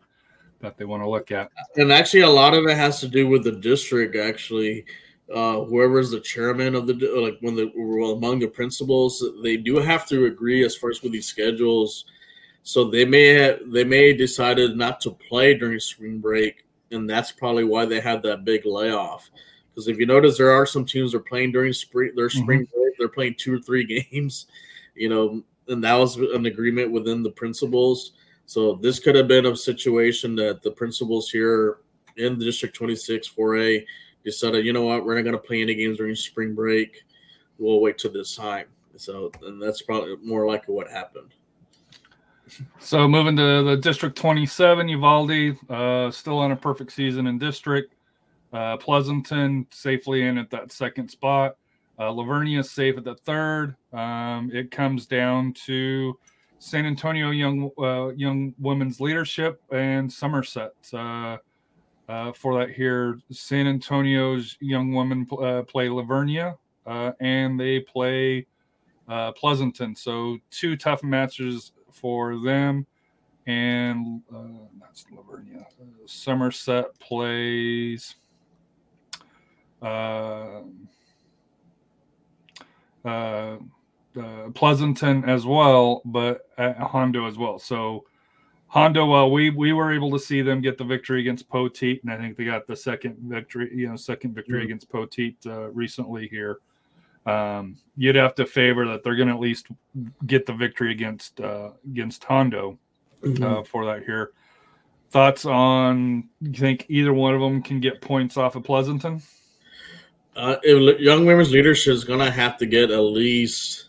[0.61, 1.49] that they want to look at.
[1.75, 4.85] and actually a lot of it has to do with the district actually.
[5.33, 9.75] Uh whoever's the chairman of the like when the well, among the principals they do
[9.77, 12.05] have to agree as far as with these schedules.
[12.63, 17.31] So they may have they may decided not to play during spring break and that's
[17.33, 19.29] probably why they had that big layoff.
[19.69, 22.65] Because if you notice there are some teams that are playing during spring their spring
[22.73, 24.47] break they're playing two or three games
[24.95, 28.13] you know and that was an agreement within the principals
[28.47, 31.79] so this could have been a situation that the principals here
[32.15, 33.85] in the District 26 4A
[34.23, 37.03] decided, you know what, we're not going to play any games during spring break.
[37.59, 38.67] We'll wait till this time.
[38.95, 41.33] So, and that's probably more likely what happened.
[42.79, 47.95] So moving to the District 27, Uvalde uh, still on a perfect season in district.
[48.53, 51.57] Uh, Pleasanton safely in at that second spot.
[51.99, 53.75] Uh, La Vernia safe at the third.
[53.91, 56.17] Um, it comes down to
[56.59, 61.37] San Antonio Young uh, Young Women's Leadership and Somerset uh,
[62.09, 63.19] uh, for that here.
[63.31, 68.47] San Antonio's Young Women uh, play La Vernia uh, and they play
[69.07, 69.95] uh, Pleasanton.
[69.95, 72.85] So two tough matches for them.
[73.45, 74.21] And
[74.81, 75.65] that's La Vernia.
[76.05, 78.15] Somerset plays.
[84.17, 87.59] Uh, Pleasanton as well, but at Hondo as well.
[87.59, 88.05] So
[88.67, 92.11] Hondo, well, we we were able to see them get the victory against Poteet, and
[92.11, 94.65] I think they got the second victory, you know, second victory Mhm.
[94.65, 96.59] against Poteet uh, recently here.
[97.25, 99.67] Um, you'd have to favor that they're going to at least
[100.25, 102.77] get the victory against uh, against Hondo
[103.41, 104.31] uh, for that here.
[105.09, 106.27] Thoughts on?
[106.41, 109.21] You think either one of them can get points off of Pleasanton?
[110.35, 113.86] Uh, if Young Women's Leadership is going to have to get at least,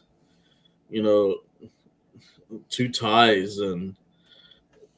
[0.90, 1.38] you know,
[2.68, 3.94] two ties and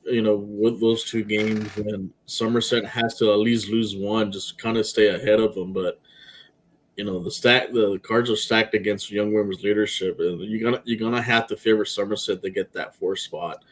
[0.05, 4.59] you know with those two games and Somerset has to at least lose one just
[4.59, 5.73] kind of stay ahead of them.
[5.73, 6.01] But
[6.97, 10.83] you know the stack the cards are stacked against young women's leadership and you're gonna
[10.85, 13.65] you're gonna have to favor Somerset to get that four spot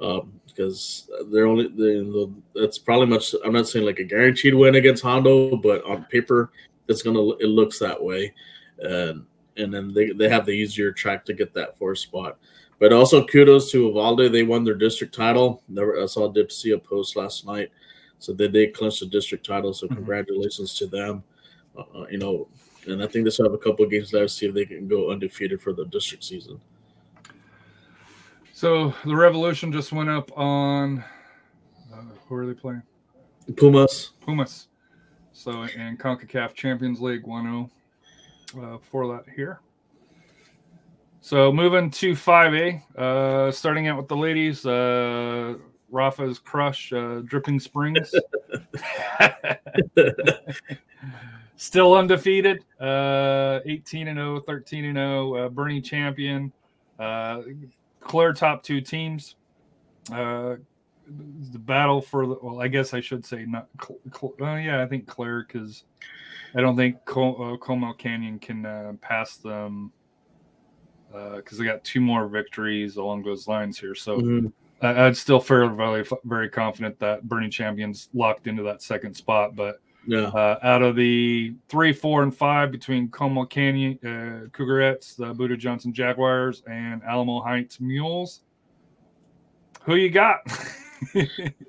[0.00, 4.74] um, because they're only they, that's probably much I'm not saying like a guaranteed win
[4.74, 6.50] against Hondo but on paper
[6.88, 8.32] it's gonna it looks that way.
[8.78, 9.24] And
[9.56, 12.38] and then they, they have the easier track to get that fourth spot
[12.78, 14.32] but also kudos to Uvalde.
[14.32, 15.62] They won their district title.
[15.68, 17.70] Never, I saw did see a post last night.
[18.18, 19.72] So they they clinched the district title.
[19.72, 19.94] So Mhm.
[19.94, 21.22] congratulations to them.
[21.78, 22.48] Uh, uh, you know,
[22.88, 24.64] and I think they still have a couple of games left to see if they
[24.64, 26.60] can go undefeated for the district season.
[28.52, 31.04] So the Revolution just went up on.
[31.94, 32.82] Uh, who are they playing?
[33.56, 34.10] Pumas.
[34.20, 34.66] Pumas.
[35.32, 37.70] So in CONCACAF Champions League 1 0
[38.56, 39.60] uh, for that here.
[41.20, 45.54] So moving to 5A, uh, starting out with the ladies, uh,
[45.88, 48.12] Rafa's Crush, uh, Dripping Springs.
[51.56, 56.52] Still undefeated, uh, 18 and 0, 13 and 0, uh, Boerne champion,
[56.98, 57.42] uh,
[58.00, 59.36] clear top two teams.
[61.20, 61.22] Uh,
[61.52, 63.68] the battle for the well, I guess I should say not.
[63.82, 65.84] Cl- Cl- uh, yeah, I think Claire because
[66.54, 69.92] I don't think Col- uh, Comal Canyon can uh, pass them
[71.36, 73.94] because they got two more victories along those lines here.
[73.94, 74.52] So Mhm.
[74.80, 79.54] I, I'd still feel very very confident that Boerne Champions locked into that second spot.
[79.54, 80.28] But Yeah.
[80.28, 85.56] uh, out of the three, four, and five between Comal Canyon uh, Cougarettes, the Buda
[85.56, 88.40] Johnson Jaguars, and Alamo Heights Mules,
[89.82, 90.40] who you got?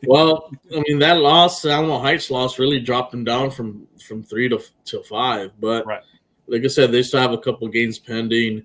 [0.05, 4.49] Well, I mean that loss, Alamo Heights loss, really dropped them down from from three
[4.49, 5.51] to to five.
[5.59, 6.01] But Right.
[6.47, 8.63] like I said, they still have a couple games pending.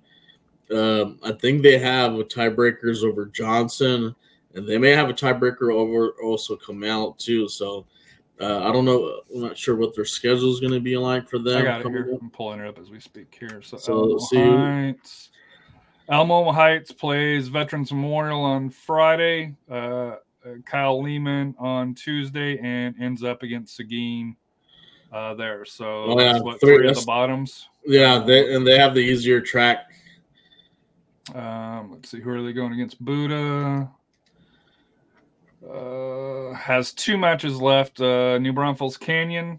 [0.74, 4.14] Um, I think they have a tiebreakers over Johnson,
[4.54, 7.48] and they may have a tiebreaker over also Comal too.
[7.48, 7.86] So
[8.40, 9.20] uh, I don't know.
[9.34, 11.58] I'm not sure what their schedule is going to be like for them.
[11.62, 12.10] I got it here.
[12.14, 12.22] up.
[12.22, 13.62] I'm pulling it up as we speak here.
[13.62, 15.30] So, So, Alamo see Heights.
[16.10, 19.54] Alamo Heights plays Veterans Memorial on Friday.
[19.70, 20.16] Uh,
[20.64, 24.36] Kyle Lehman on Tuesday and ends up against Seguin
[25.12, 25.64] uh, there.
[25.64, 27.68] So Oh, yeah, what three- three, of the bottoms.
[27.86, 29.90] Yeah, they, and they have the easier track.
[31.34, 33.02] Um, let's see, who are they going against?
[33.04, 33.88] Buda
[35.68, 39.58] uh, has two matches left: uh, New Braunfels Canyon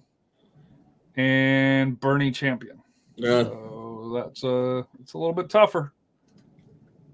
[1.15, 2.82] and Boerne Champion.
[3.19, 5.93] Uh, So that's uh, it's a little bit tougher.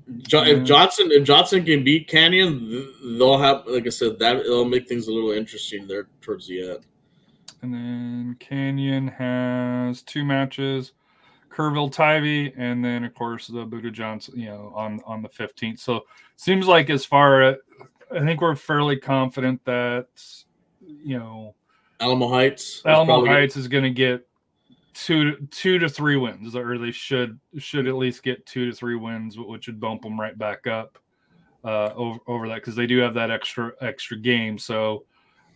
[0.07, 4.87] If Johnson if Johnson can beat Canyon, they'll have like I said that it'll make
[4.87, 6.85] things a little interesting there towards the end.
[7.61, 10.91] And then Canyon has two matches,
[11.49, 15.79] Kerrville Tivy, and then of course the Buda Johnson, you know, on on the 15th.
[15.79, 17.55] So seems like as far as
[18.11, 20.07] I think we're fairly confident that
[20.81, 21.55] you know
[21.99, 22.83] Alamo Heights.
[22.85, 24.27] Alamo Heights is going to get
[24.95, 28.75] two to, two to three wins, or they should should at least get two to
[28.75, 30.97] three wins, which would bump them right back up
[31.63, 34.57] uh, over over that because they do have that extra extra game.
[34.57, 35.05] So,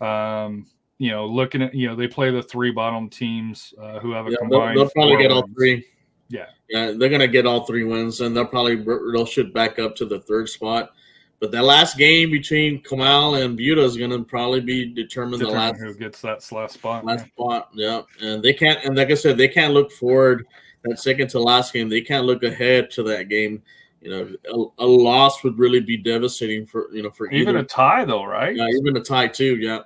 [0.01, 4.11] um, you know, looking at you know they play the three bottom teams uh, who
[4.11, 4.77] have a Yeah, they'll, combined.
[4.77, 5.85] they'll probably four get all three.
[6.27, 6.45] Yeah.
[6.69, 10.05] yeah, they're gonna get all three wins, and they'll probably they'll shoot back up to
[10.05, 10.91] the third spot.
[11.39, 15.47] But that last game between Comal and Buda is going to probably be determined the
[15.47, 17.05] last who gets that last spot.
[17.05, 17.69] last spot.
[17.73, 18.83] Yeah, and they can't.
[18.83, 20.45] And like I said, they can't look forward.
[20.83, 23.61] That second to last game, they can't look ahead to that game.
[24.01, 27.59] You know, a, a loss would really be devastating for you know for Even either,
[27.59, 28.55] a tie, though, right?
[28.55, 29.57] yeah, even a tie too.
[29.57, 29.79] Yeah,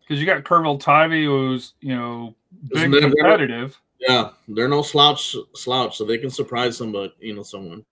[0.00, 2.34] Because you got Kerrville Tivy, who's you know
[2.74, 3.78] big competitive.
[4.00, 7.12] yeah, they're no slouch slouch, so they can surprise somebody.
[7.20, 7.84] You know, someone.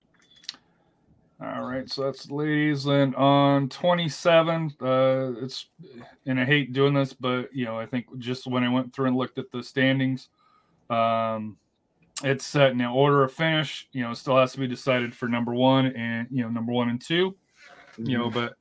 [1.43, 2.87] All right, so that's ladies.
[2.87, 5.67] And on 27, uh, it's,
[6.25, 9.07] and I hate doing this, but, you know, I think just when I went through
[9.07, 10.29] and looked at the standings,
[10.89, 11.57] um,
[12.23, 15.53] it's set now order of finish, you know, still has to be decided for number
[15.53, 17.35] one and, you know, number one and two,
[17.99, 18.55] you know, but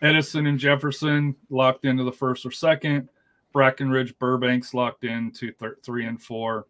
[0.00, 3.08] Edison and Jefferson locked into the first or second,
[3.52, 6.66] Brackenridge, Burbanks locked into th- three and four,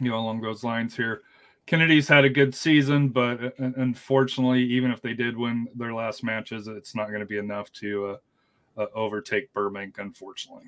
[0.00, 1.22] you know, along those lines here.
[1.72, 6.22] Kennedy's had a good season, but uh, unfortunately, even if they did win their last
[6.22, 8.18] matches, it's not going to be enough to
[8.76, 9.96] uh, uh, overtake Burbank.
[9.96, 10.64] Unfortunately,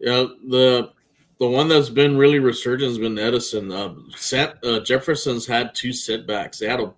[0.00, 0.90] Yeah, the
[1.38, 3.70] the one that's been really resurgent has been Edison.
[3.70, 6.58] Uh, Sam, uh, Jefferson's had two setbacks.
[6.58, 6.92] They had a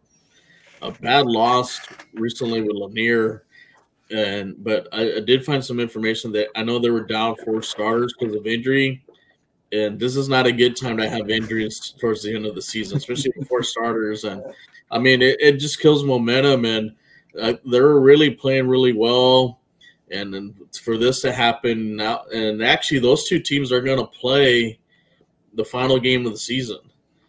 [0.81, 1.79] a bad loss
[2.14, 3.45] recently with Lanier,
[4.11, 7.61] and but I, I did find some information that I know they were down four
[7.61, 9.05] starters because of injury,
[9.75, 12.63] and this is not a good time to have injuries towards the end of the
[12.63, 14.25] season, especially before starters.
[14.25, 14.43] And
[14.91, 16.95] I mean, it, it just kills momentum, and
[17.41, 19.61] uh, they're really playing really well
[20.11, 24.07] and then for this to happen now and actually those two teams are going to
[24.07, 24.79] play
[25.55, 26.79] the final game of the season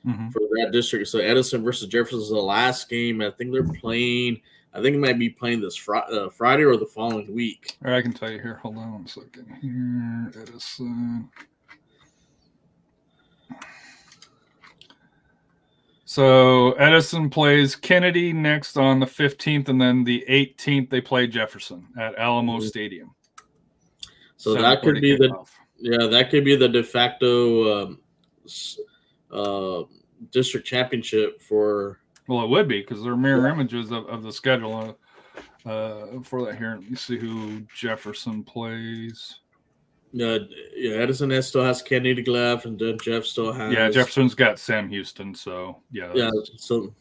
[0.06, 0.30] mm-hmm.
[0.30, 4.40] for that district so edison versus jefferson is the last game i think they're playing
[4.74, 7.94] i think it might be playing this fr- uh, friday or the following week or
[7.94, 8.56] I can tell you here.
[8.62, 9.48] Hold on one second.
[9.62, 11.30] Here, Edison.
[16.16, 21.90] So Edison plays Kennedy next on the 15th, and then the 18th they play Jefferson
[22.00, 22.68] at Alamo Mhm.
[22.70, 23.14] Stadium.
[24.38, 25.50] so that could be the kickoff.
[25.78, 28.00] yeah that could be the de facto um,
[29.30, 29.84] uh,
[30.32, 32.00] district championship for
[32.30, 34.96] Well, it would be because they're mirror images of, of the schedule
[35.66, 36.78] uh, uh, for that here.
[36.80, 39.40] Let me see who Jefferson plays.
[40.22, 40.40] Uh,
[40.76, 44.60] yeah edison has, still has kennedy left and then jeff still has Yeah, Jefferson's got
[44.60, 46.94] Sam Houston, so yeah, yeah so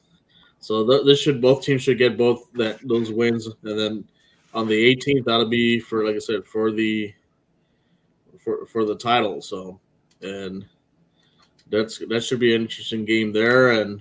[0.59, 4.05] so th- this should both teams should get both that those wins and then
[4.55, 7.13] on the 18th that'll be for like i said for the
[8.39, 9.79] for for the title so
[10.23, 10.65] and
[11.71, 14.01] that's that should be an interesting game there and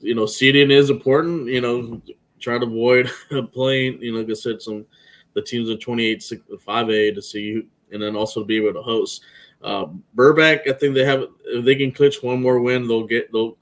[0.00, 2.00] you know seeding is important you know
[2.38, 3.10] try to avoid
[3.52, 4.86] playing you know like i said some
[5.34, 8.82] the teams in 28 5a to see who, and then also to be able to
[8.82, 9.22] host
[9.62, 9.86] uh,
[10.18, 13.56] i think they have if they can clinch one more win they'll get they'll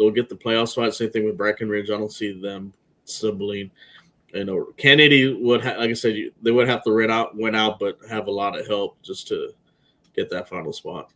[0.00, 0.94] they'll get the playoff spot.
[0.94, 1.84] Same thing with Brackenridge.
[1.84, 2.72] I don't see them
[3.04, 3.70] sibling.
[4.32, 7.36] You know, Kennedy would, ha- like I said, you, they would have to win out,
[7.36, 9.50] win out, but have a lot of help just to
[10.16, 11.10] get that final spot.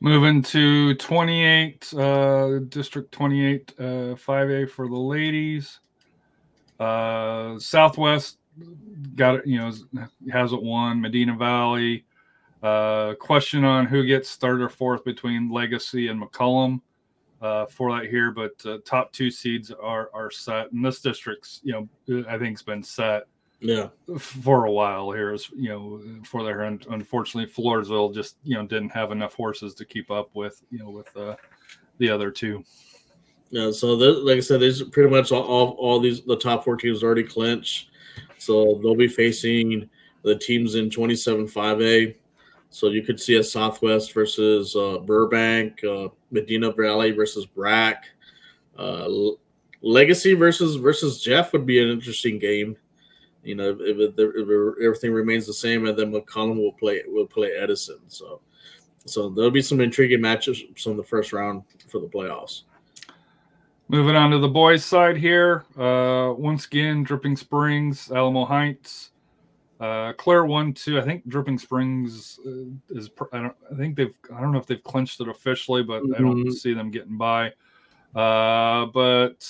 [0.00, 5.80] Moving to 28, uh, District 28, uh, 5A for the ladies.
[6.78, 8.38] Uh, Southwest
[9.14, 9.72] got it, you know,
[10.32, 11.00] hasn't won.
[11.00, 12.04] Medina Valley.
[12.62, 16.80] Uh, question on who gets third or fourth between Legacy and McCollum
[17.40, 21.60] uh, for that here, but uh, top two seeds are are set, and this district's
[21.62, 21.72] you
[22.08, 23.28] know I think's been set
[23.60, 28.56] Yeah, for a while here is you know for there and unfortunately Floresville just you
[28.56, 31.36] know didn't have enough horses to keep up with you know with uh,
[31.98, 32.64] the other two.
[33.50, 33.70] yeah.
[33.70, 36.76] So, th- like I said, there's pretty much all, all, all these the top four
[36.76, 37.90] teams already clinched.
[38.38, 39.88] So they'll be facing
[40.22, 42.14] the teams in 27 5A.
[42.70, 48.04] So you could see a Southwest versus uh, Burbank, uh, Medina Valley versus Brack,
[48.76, 49.08] uh,
[49.80, 52.76] Legacy versus versus Jeff would be an interesting game.
[53.42, 57.52] You know, if, if everything remains the same, and then McCollum will play will play
[57.52, 58.00] Edison.
[58.08, 58.40] So,
[59.06, 62.62] so there'll be some intriguing matches from the first round for the playoffs.
[63.90, 69.12] Moving on to the boys' side here, uh, once again, Dripping Springs, Alamo Heights,
[69.80, 70.98] uh, Claire one two.
[71.00, 73.08] I think Dripping Springs uh, is.
[73.32, 73.56] I don't.
[73.72, 74.14] I think they've.
[74.34, 76.52] I don't know if they've clinched it officially, but I don't Mhm.
[76.52, 77.46] see them getting by.
[78.14, 79.48] Uh, but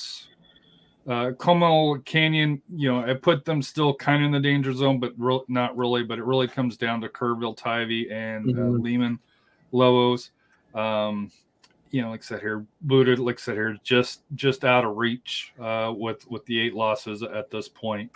[1.09, 5.01] uh, Comal Canyon, you know, I put them still kind of in the danger zone,
[5.01, 6.05] but real, not really.
[6.05, 8.83] But it really comes down to Kerrville, Tivy, and uh, Mhm.
[8.83, 9.19] Lehman
[9.73, 10.31] Lobos.
[10.75, 11.33] Um,
[11.91, 14.97] you know, like I said here, Buda, like I said here, just just out of
[14.97, 18.11] reach uh, with with the eight losses at this point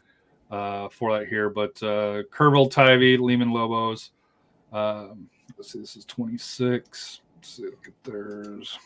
[0.50, 1.50] uh, for that here.
[1.50, 4.10] But uh, Kerrville, Tivy, Lehman Lobos.
[4.72, 7.20] Um, let's see, this is twenty six.
[7.36, 8.78] Let's see, look at theirs.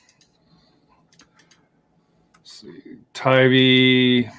[2.35, 4.31] Let's see, Tivy.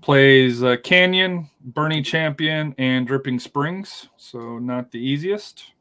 [0.00, 4.08] plays uh, Canyon, Boerne Champion, and Dripping Springs.
[4.18, 5.72] So not the easiest.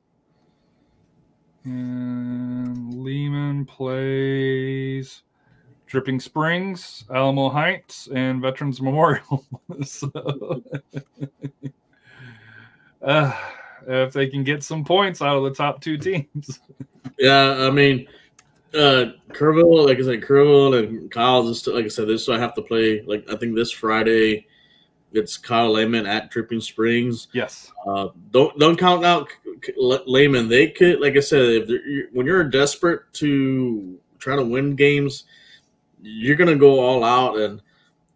[1.66, 5.24] And Lehman plays
[5.88, 9.45] Dripping Springs, Alamo Heights, and Veterans Memorial.
[9.86, 10.11] so,
[13.01, 13.38] uh,
[13.88, 16.59] if they can get some points out of the top two teams.
[17.20, 18.07] Yeah, I mean,
[18.74, 22.55] uh Kerrville, like I said, Kerrville and Kyle just like I said, this I have
[22.55, 23.01] to play.
[23.01, 24.47] Like I think this Friday,
[25.14, 27.28] it's Kyle Lehman at Dripping Springs.
[27.34, 27.72] Yes.
[27.86, 29.30] Uh, don't don't count out
[29.78, 30.47] Lehman.
[30.47, 35.26] They could, like I said, if when you're desperate to try to win games,
[36.01, 37.61] you're gonna go all out, and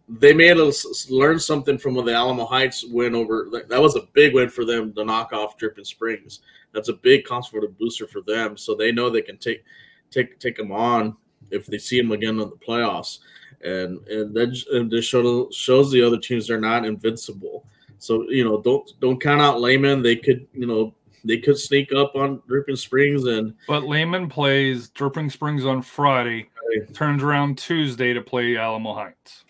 [0.08, 3.48] they made us learn something from the Alamo Heights win over.
[3.68, 6.40] That was a big win for them to knock off Dripping Springs.
[6.72, 9.64] That's a big confidence booster for them, so they know they can take
[10.10, 11.16] take take them on
[11.50, 13.20] if they see them again in the playoffs.
[13.64, 17.64] And and that and this show, shows the other teams they're not invincible.
[17.98, 20.02] So you know, don't don't count out Lehman.
[20.02, 20.94] They could you know
[21.24, 23.54] they could sneak up on Dripping Springs and.
[23.66, 26.50] But Lehman plays Dripping Springs on Friday.
[26.92, 29.44] Turns around Tuesday to play Alamo Heights.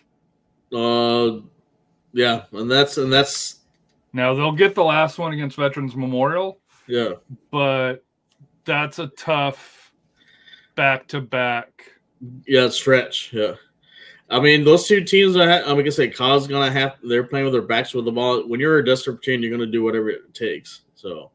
[0.73, 1.41] Uh,
[2.13, 3.59] yeah, and that's and that's
[4.13, 6.59] now they'll get the last one against Veterans Memorial.
[6.87, 7.13] Yeah,
[7.51, 8.03] but
[8.65, 9.91] that's a tough
[10.75, 11.91] back to back.
[12.47, 13.31] Yeah, stretch.
[13.33, 13.55] Yeah.
[14.29, 15.35] I mean, those two teams.
[15.35, 16.97] I I'm gonna say, Kyle's gonna have.
[17.03, 18.47] They're playing with their backs with the ball.
[18.47, 20.81] When you're a desperate team, you're gonna do whatever it takes.
[20.95, 21.31] So,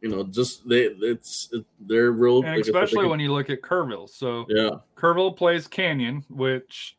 [0.00, 0.86] you know, just they.
[0.86, 2.42] It's they're real.
[2.42, 4.08] And especially when you look at Kerrville.
[4.08, 6.96] So yeah, Kerrville plays Canyon, which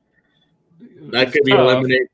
[1.11, 2.07] that could be eliminated.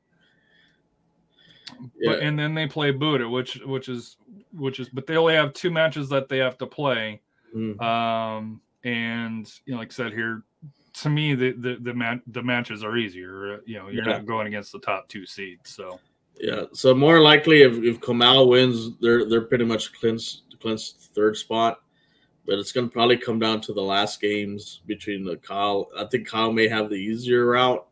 [1.99, 2.13] Yeah.
[2.13, 4.17] But, and then they play Buda, which which is
[4.53, 7.21] which is, but they only have two matches that they have to play.
[7.55, 7.79] Mm.
[7.81, 10.43] Um, and you know, like I said here,
[11.01, 13.55] to me, the the the, mat- the matches are easier.
[13.55, 14.13] Uh, you know, you're yeah.
[14.13, 15.99] not going against the top two seeds, so.
[16.37, 21.37] Yeah, so more likely if, if Comal wins, they're they're pretty much clinched clinched third
[21.37, 21.79] spot,
[22.45, 25.87] but it's going to probably come down to the last games between the Kyle.
[25.97, 27.87] I think Kyle may have the easier route.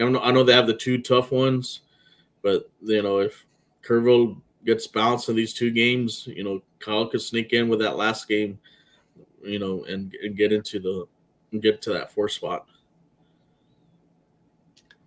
[0.00, 1.80] I know, I know they have the two tough ones,
[2.42, 3.44] but you know if
[3.86, 7.98] Kerrville gets bounced in these two games, you know Kyle could sneak in with that
[7.98, 8.58] last game,
[9.44, 11.06] you know, and, and get into the
[11.52, 12.66] and get to that four spot.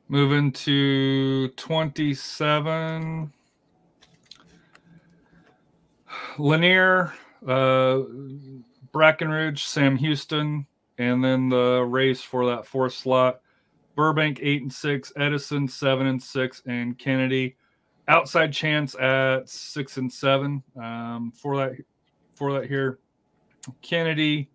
[0.07, 3.33] Moving to 27.
[6.37, 7.13] Lanier,
[7.47, 8.01] uh,
[8.93, 10.67] Brackenridge, Sam Houston,
[10.97, 13.41] and then the race for that fourth slot.
[13.95, 17.55] Burbank eight and six, Edison seven and six, and Kennedy
[18.07, 20.61] outside chance at six and seven.
[20.75, 21.73] Um, for that,
[22.35, 22.99] for that here,
[23.81, 24.49] Kennedy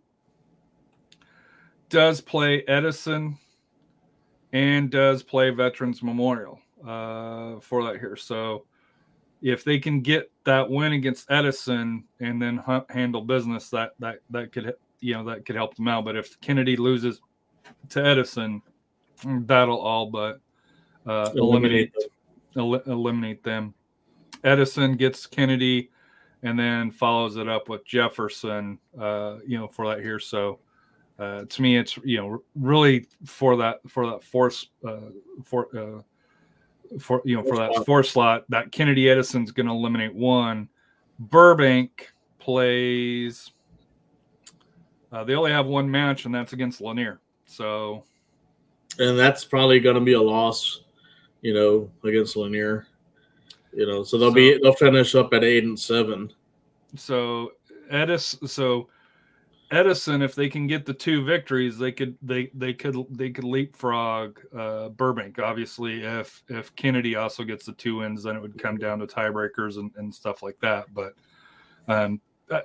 [1.91, 3.37] does play Edison
[4.53, 8.17] and does play Veterans Memorial uh, for that here.
[8.17, 8.65] So
[9.43, 14.53] if they can get that win against Edison and then handle business, that that that
[14.53, 16.05] could you know that could help them out.
[16.05, 17.21] But if Kennedy loses
[17.91, 18.63] to Edison,
[19.25, 20.41] that'll all but
[21.07, 21.93] uh, eliminate
[22.57, 23.75] eliminate, el- eliminate them.
[24.45, 25.91] Edison gets Kennedy
[26.43, 30.19] and then follows it up with Jefferson, uh, you know, for that here.
[30.19, 30.59] So
[31.21, 35.11] uh, to me, it's you know really for that for that force uh,
[35.45, 36.01] for uh,
[36.99, 40.67] for you know for that four slot that Kennedy Edison's going to eliminate one.
[41.19, 43.51] Burbank plays.
[45.13, 47.21] Uh, they only have one match, and that's against Lanier.
[47.45, 48.05] So,
[48.99, 50.85] and that's probably going to be a loss,
[51.43, 52.87] you know, against Lanier.
[53.75, 56.33] You know, so they'll so, be they'll finish up at eight and seven.
[56.97, 57.53] So
[57.91, 58.89] Edison, so
[59.71, 63.45] Edison, if they can get the two victories, they could they they could they could
[63.45, 65.39] leapfrog uh, Burbank.
[65.39, 69.07] Obviously, if if Kennedy also gets the two wins, then it would come down to
[69.07, 70.87] tiebreakers and, and stuff like that.
[70.93, 71.15] But
[71.87, 72.61] um, uh,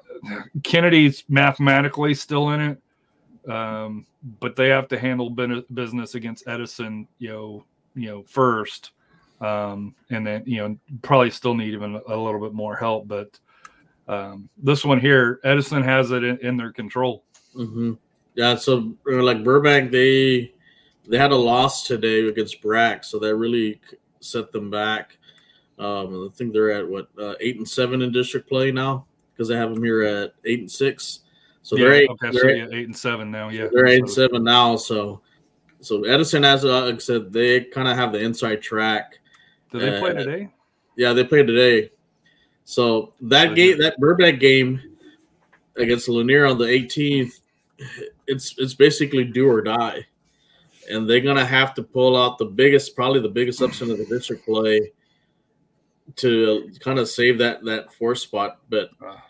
[0.64, 4.08] Kennedy's mathematically still in it, um,
[4.39, 8.91] but they have to handle business against Edison, you know, you know first,
[9.41, 13.39] um, and then you know probably still need even a little bit more help, but
[14.08, 17.24] um, this one here, Edison has it in, in their control.
[17.56, 17.93] Mm-hmm.
[18.36, 20.53] Yeah, so like Burbank, they
[21.08, 23.80] they had a loss today against Brack, so that really
[24.20, 25.18] set them back.
[25.80, 29.47] Um, I think they're at what uh, eight and seven in district play now because
[29.47, 31.22] they have them here at eight and six.
[31.62, 32.10] So they're eight.
[32.10, 33.49] Okay, they're so eight, eight and seven now.
[33.49, 34.76] Yeah, they're eight and seven now.
[34.76, 35.22] So
[35.82, 39.20] so Edison has, uh, like I said, they kind of have the inside track.
[39.72, 40.49] Did they uh, play today?
[40.97, 41.91] Yeah, they played today.
[42.66, 44.82] So that game, that Burbank game
[45.78, 47.39] against Lanier on the 18th,
[48.28, 50.05] it's it's basically do or die.
[50.91, 54.05] and they're gonna have to pull out the biggest, probably the biggest upset of the
[54.05, 54.91] district play
[56.16, 58.59] to kind of save that that fourth spot.
[58.70, 59.24] But Ah.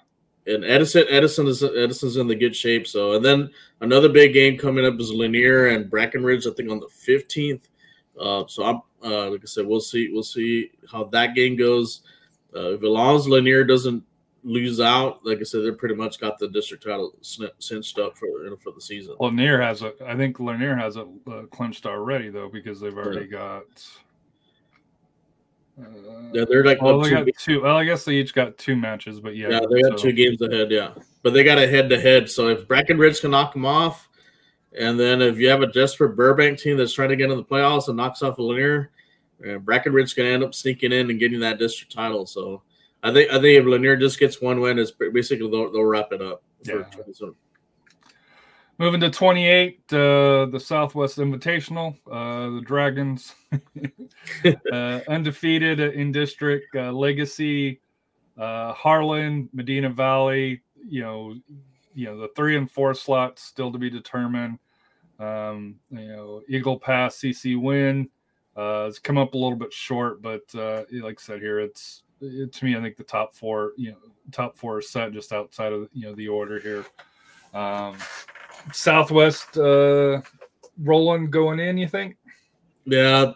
[0.48, 2.88] and Edison, Edison is Edison's in the good shape.
[2.88, 3.50] So and then
[3.82, 6.50] another big game coming up is Lanier and Brackenridge.
[6.50, 7.68] I think on the fifteenth.
[8.20, 10.10] Uh, so I'm uh, like I said, we'll see.
[10.12, 12.02] We'll see how that game goes.
[12.56, 14.04] Uh, if as Lanier doesn't
[14.44, 17.14] lose out, like I said, they're pretty much got the district title
[17.60, 19.16] cinched up for for the season.
[19.20, 19.94] Lanier has a.
[20.06, 23.64] I think Lanier has it uh, clinched already though because they've already got.
[25.78, 25.84] Uh,
[26.34, 27.62] Yeah, they're like well, they two got two.
[27.64, 30.14] Well, I guess they each got two matches, but yeah, Yeah, they got so- two
[30.14, 30.72] games ahead.
[30.72, 30.92] Yeah,
[31.24, 32.30] but they got a head to head.
[32.30, 34.08] So if Brackenridge can knock them off,
[34.78, 37.44] and then if you have a desperate Burbank team that's trying to get in the
[37.44, 38.92] playoffs and knocks off a Lanier,
[39.42, 42.26] Brackenridge can end up sneaking in and getting that district title.
[42.26, 42.62] So
[43.04, 46.12] I think I think if Lanier just gets one win, it's basically they'll, they'll wrap
[46.12, 46.44] it up.
[46.64, 46.84] Yeah.
[46.92, 47.36] 27.
[48.78, 53.34] Moving to 28, uh, the Southwest Invitational, uh, the Dragons,
[54.74, 57.80] uh, undefeated in district, uh, Legacy,
[58.38, 60.62] uh, Harlan, Medina Valley.
[60.86, 61.36] You know,
[61.94, 64.60] you know the three and four slots still to be determined.
[65.20, 67.56] Um, you know, Eagle Pass, C.C.
[67.56, 68.10] Winn.
[68.56, 72.04] Uh, it's come up a little bit short, but uh, like I said here, it's
[72.22, 72.78] it, to me.
[72.78, 73.98] I think the top four, you know,
[74.32, 76.86] top four set just outside of you know the order here.
[77.54, 77.98] Um,
[78.72, 80.22] Southwest uh
[80.78, 82.18] Roland going in, you think?
[82.86, 83.34] Yeah.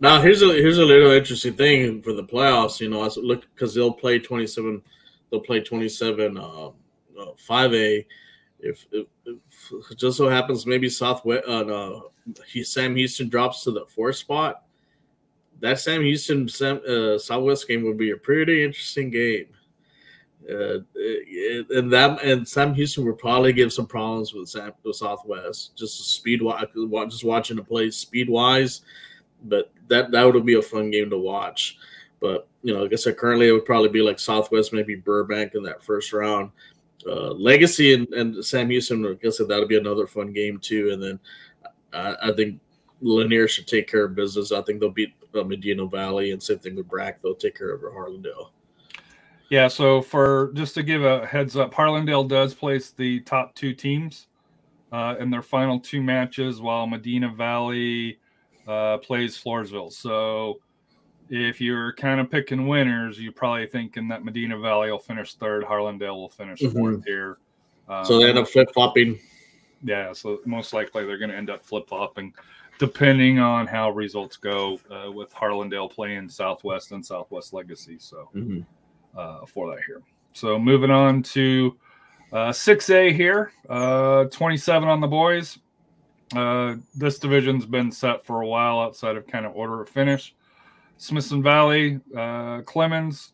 [0.00, 2.80] Now here's a here's a little interesting thing for the playoffs.
[2.80, 4.82] You know, I look because they'll play twenty seven,
[5.30, 6.38] they'll play twenty seven
[7.38, 8.06] five A.
[8.62, 12.10] If, if, if just so happens maybe Southwest uh, no,
[12.46, 14.64] he, Sam Houston drops to the fourth spot,
[15.60, 19.48] that Sam Houston Sam, uh, Southwest game would be a pretty interesting game.
[20.48, 20.78] Uh,
[21.74, 26.14] and that and Sam Houston would probably give some problems with Sam with Southwest, just
[26.14, 26.64] speed wise,
[27.10, 28.80] just watching the play speed wise.
[29.44, 31.76] But that that would be a fun game to watch.
[32.20, 35.54] But you know, like I said, currently it would probably be like Southwest, maybe Burbank
[35.54, 36.50] in that first round.
[37.06, 40.90] Uh, Legacy and, and Sam Houston, like I said, that'll be another fun game too.
[40.92, 41.18] And then
[41.92, 42.60] I, I think
[43.00, 44.52] Lanier should take care of business.
[44.52, 47.22] I think they'll beat uh, Medina Valley, and same thing with Brack.
[47.22, 48.50] They'll take care of Harlandale.
[49.48, 53.74] Yeah, so for just to give a heads up, Harlandale does place the top two
[53.74, 54.28] teams
[54.92, 58.18] uh, in their final two matches, while Medina Valley
[58.68, 59.92] uh, plays Floresville.
[59.92, 60.60] So
[61.30, 65.64] if you're kind of picking winners, you're probably thinking that Medina Valley will finish third,
[65.64, 66.72] Harlandale will finish Mhm.
[66.72, 67.38] fourth here.
[67.88, 69.18] Um, So they end up flip flopping.
[69.82, 72.34] Yeah, so most likely they're going to end up flip flopping,
[72.78, 77.98] depending on how results go uh, with Harlandale playing Southwest and Southwest Legacy.
[77.98, 78.60] So Mm-hmm.
[79.18, 80.02] uh, for that here.
[80.32, 81.76] So moving on to
[82.32, 85.58] uh, 6A here, uh, 27 on the boys.
[86.36, 90.34] Uh, this division's been set for a while outside of kind of order of finish.
[90.96, 93.32] Smithson Valley, uh, Clemens,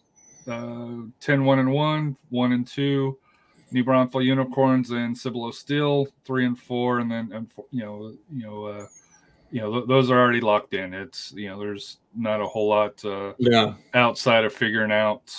[0.48, 3.18] uh, 10 1 and 1, 1 and 2.
[3.72, 7.00] New Braunfels Unicorns and Cibolo Steele, 3 and 4.
[7.00, 8.86] And then, and, you know, you know, uh,
[9.50, 10.94] you know, th- those are already locked in.
[10.94, 13.74] It's, you know, there's not a whole lot uh, Yeah.
[13.94, 15.34] outside of figuring out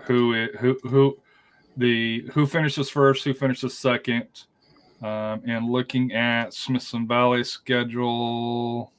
[0.00, 1.18] who it, who who
[1.76, 4.26] the who finishes first, who finishes second,
[5.02, 8.92] um, and looking at Smithson Valley schedule.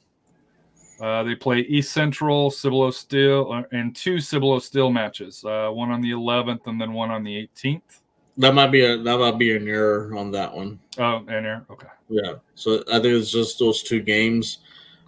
[1.02, 5.44] Uh, they play East Central, Cibolo Steele, uh, and two Cibolo Steele matches.
[5.46, 8.02] Uh, one on the 11th and then one on the 18th.
[8.40, 10.80] That might be a that might be an error on that one.
[10.98, 11.66] Oh, and there.
[11.70, 11.88] Okay.
[12.10, 12.36] Yeah.
[12.56, 14.60] So I think it's just those two games.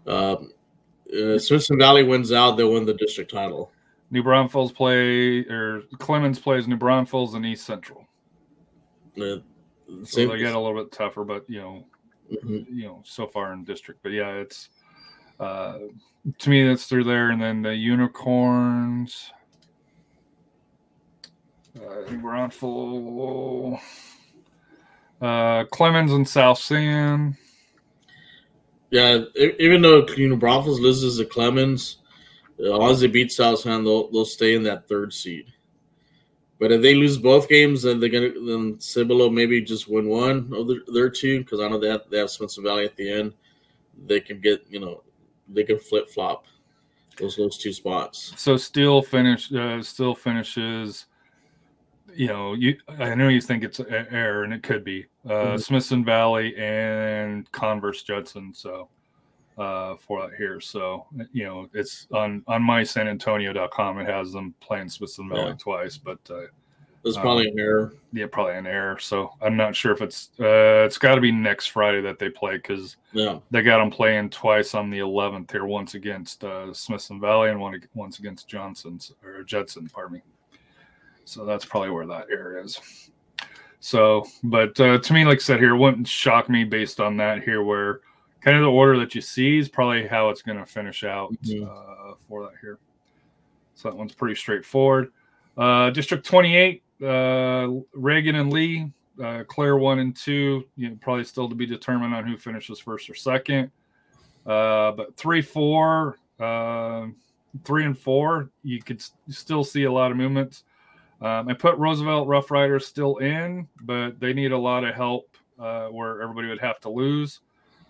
[0.05, 0.51] Um,
[1.11, 3.71] uh, Smithson Valley wins out, they'll win the district title.
[4.11, 8.05] New Braunfels play or Clemens plays New Braunfels and East Central.
[9.17, 9.38] Uh,
[10.03, 11.86] So they get a little bit tougher, but you know,
[12.32, 12.65] Mhm.
[12.71, 14.69] you know so far in district but yeah it's
[15.41, 15.79] uh
[16.38, 19.34] to me that's through there and then the unicorns
[21.76, 23.80] I think we're on full
[25.22, 27.38] uh clemens and south san
[28.89, 29.24] Yeah,
[29.59, 31.99] even though you know Braunfels loses to Clemens,
[32.59, 35.45] as long as they beat Southland, they'll they'll stay in that third seed.
[36.59, 40.51] But if they lose both games, then they're gonna then Cibolo maybe just win one
[40.53, 43.09] of the, their two because I know they have they have Spencer Valley at the
[43.09, 43.34] end.
[44.05, 45.03] They can get you know
[45.47, 46.45] they can flip flop
[47.17, 48.34] those those two spots.
[48.38, 51.05] so still finish uh, still finishes
[52.14, 55.30] you know you i know you think it's a- air and it could be uh
[55.55, 55.62] Mhm.
[55.64, 58.89] smithson valley and converse judson so
[59.57, 64.32] uh for that here so you know it's on on my san antonio.com it has
[64.32, 65.55] them playing smithson valley Yeah.
[65.57, 66.45] twice but uh
[67.03, 67.93] Um, probably an error.
[68.14, 68.99] Yeah, probably an error.
[68.99, 72.30] So I'm not sure if it's uh, it's got to be next Friday that they
[72.30, 73.39] play because Yeah.
[73.49, 77.59] they got them playing twice on the 11th here, once against uh, Smithson Valley and
[77.59, 80.22] one once against Johnson's or Judson, pardon me.
[81.32, 82.77] So that's probably where that error is.
[83.79, 87.15] So, but uh, to me, like I said here, it wouldn't shock me based on
[87.17, 88.01] that here, where
[88.41, 91.32] kind of the order that you see is probably how it's going to finish out
[91.43, 91.63] Mhm.
[91.69, 92.79] uh, for that here.
[93.75, 95.13] So that one's pretty straightforward.
[95.57, 98.91] Uh, District 28, uh, Reagan and Lee,
[99.23, 102.77] uh, Claire one and two, you know, probably still to be determined on who finishes
[102.77, 103.71] first or second.
[104.45, 107.05] Uh, but three, four, uh,
[107.63, 110.65] three and four, you could s- still see a lot of movements.
[111.22, 115.38] Um, I put Roosevelt Rough Riders still in, but they need a lot of help
[115.59, 117.41] uh, where everybody would have to lose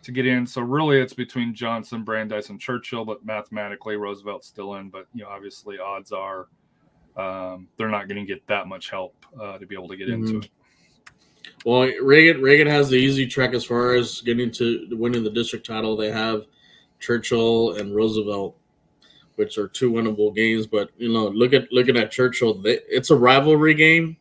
[0.03, 0.45] to get in.
[0.45, 3.05] So really, it's between Johnson, Brandeis, and Churchill.
[3.05, 4.89] But mathematically, Roosevelt's still in.
[4.89, 6.47] But you know, obviously, odds are
[7.15, 10.09] um, they're not going to get that much help uh, to be able to get
[10.09, 10.45] into Mhm.
[10.45, 10.51] it.
[11.65, 15.65] Well, Reagan Reagan has the easy track as far as getting to winning the district
[15.65, 15.95] title.
[15.95, 16.43] They have
[16.99, 18.57] Churchill and Roosevelt,
[19.41, 20.67] which are two winnable games.
[20.67, 24.15] But you know, look at looking at Churchill, they, it's a rivalry game.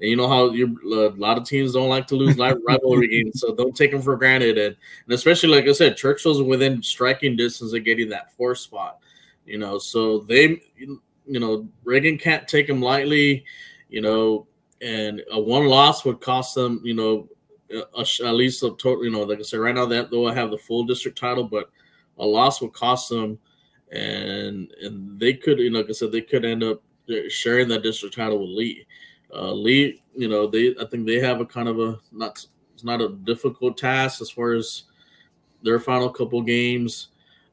[0.00, 3.40] And you know how you a lot of teams don't like to lose rivalry games,
[3.40, 4.56] so don't take them for granted.
[4.56, 9.00] And, and especially like I said, Churchill's within striking distance of getting that fourth spot.
[9.44, 13.44] You know, so they, you know, Reagan can't take them lightly.
[13.90, 14.46] You know,
[14.80, 17.28] and a one loss would cost them, you know,
[17.70, 19.04] a, a- at least a total.
[19.04, 21.70] You know, like I said, right now that they'll have the full district title, but
[22.18, 23.38] a loss would cost them,
[23.92, 26.82] and and they could, you know, like I said, they could end up
[27.28, 28.86] sharing that district title with Lee.
[29.32, 32.84] Uh, Lee, you know, they I think they have a kind of a not it's
[32.84, 34.84] not a difficult task as far as
[35.62, 37.08] their final couple games.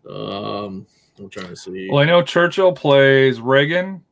[0.10, 0.86] Um,
[1.18, 1.90] I'm trying to see.
[1.90, 4.04] Well, I know Churchill plays Reagan,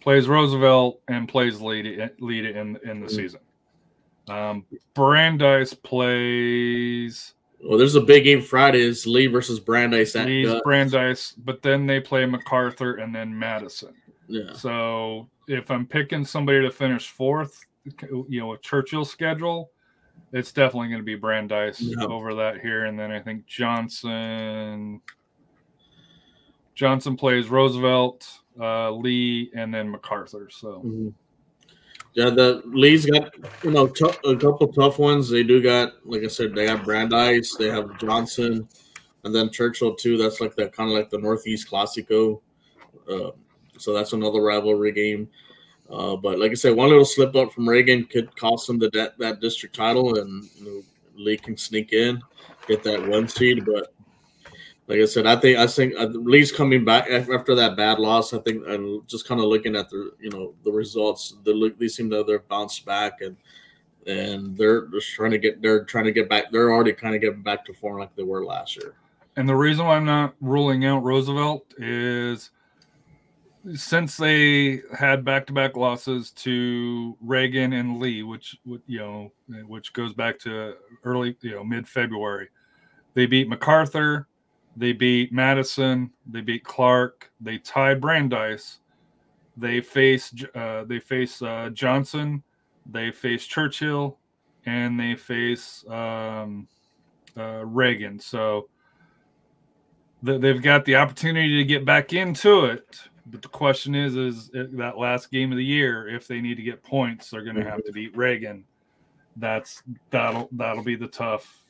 [0.00, 3.10] plays Roosevelt, and plays lead lead in in the Mhm.
[3.10, 3.40] season.
[4.28, 4.64] Um,
[4.94, 8.82] Brandeis plays Well, there's a big game Friday.
[8.82, 10.14] It's Lee versus Brandeis.
[10.14, 10.62] At leads Gut.
[10.64, 13.94] Brandeis, but then they play MacArthur and then Madison.
[14.28, 14.52] yeah.
[14.52, 17.64] So if I'm picking somebody to finish fourth,
[18.28, 19.70] you know, with Churchill's schedule,
[20.32, 22.04] it's definitely going to be Brandeis Yeah.
[22.06, 25.00] over that here, and then I think Johnson.
[26.74, 28.28] Johnson plays Roosevelt,
[28.60, 30.48] uh, Lee, and then MacArthur.
[30.50, 31.14] So Mhm.
[32.16, 33.30] Yeah, the Lee's got
[33.62, 35.28] you know tou- a couple tough ones.
[35.28, 38.66] They do got, like I said, they got Brandeis, they have Johnson,
[39.24, 40.16] and then Churchill too.
[40.16, 42.40] That's like that kind of like the Northeast Classico.
[43.06, 43.32] Uh,
[43.76, 45.28] so that's another rivalry game.
[45.90, 48.88] Uh, but like I said, one little slip up from Reagan could cost them the
[48.94, 50.82] that, that district title, and you know,
[51.22, 52.22] Lee can sneak in,
[52.66, 53.66] get that one seed.
[53.66, 53.92] But
[54.88, 58.32] like I said, I think I think uh, Lee's coming back after that bad loss.
[58.32, 61.78] I think and just kind of looking at the you know the results, they look
[61.78, 63.36] they seem to have bounced back and
[64.06, 66.52] and they're just trying to get they're trying to get back.
[66.52, 68.94] They're already kind of getting back to form like they were last year.
[69.36, 72.50] And the reason why I'm not ruling out Roosevelt is
[73.74, 79.32] since they had back-to-back losses to Reagan and Lee, which you know,
[79.66, 82.48] which goes back to early, you know, mid-February.
[83.14, 84.28] They beat MacArthur,
[84.76, 88.78] they beat Madison, they beat Clark, they tied Brandeis.
[89.56, 92.42] They face uh, they face uh, Johnson,
[92.84, 94.18] they face Churchill,
[94.66, 96.68] and they face um,
[97.38, 98.20] uh, Reagan.
[98.20, 98.68] So
[100.26, 103.00] th- they've got the opportunity to get back into it.
[103.28, 106.62] But the question is, is that last game of the year, if they need to
[106.62, 108.64] get points, they're going to have to beat Reagan.
[109.36, 111.64] That's that'll that'll be the tough,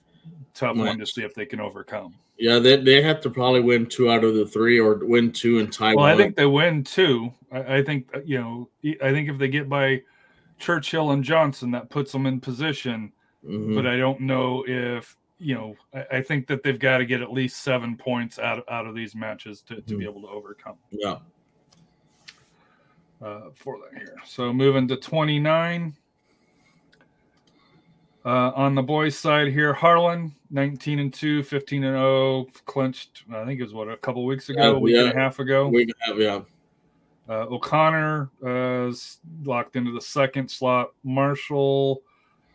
[0.55, 2.15] tough one to see if they can overcome.
[2.39, 5.59] Yeah, they they have to probably win two out of the three or win two
[5.59, 6.11] and tie Well, one.
[6.13, 7.33] I think they win two.
[7.51, 8.69] I, I think uh, you know.
[9.03, 10.03] I think if they get by
[10.59, 13.13] Churchill and Johnson, that puts them in position.
[13.47, 13.75] Mhm.
[13.75, 15.77] But I don't know if you know.
[15.95, 18.87] I, I think that they've got to get at least seven points out of, out
[18.87, 20.09] of these matches to, to be Mhm.
[20.11, 20.77] able to overcome.
[20.91, 21.17] yeah.
[23.23, 24.15] uh, for that here.
[24.27, 25.95] So moving to 29.
[28.27, 33.45] Uh, on the boys' side here, Harlan, 19 and 2, 15 and 0, clinched, I
[33.45, 35.69] think it was what, a couple weeks ago, Yeah, a week and a half ago.
[35.69, 36.41] We have yeah.
[37.29, 40.89] Uh, O'Connor uh, is locked into the second slot.
[41.05, 42.03] Marshall,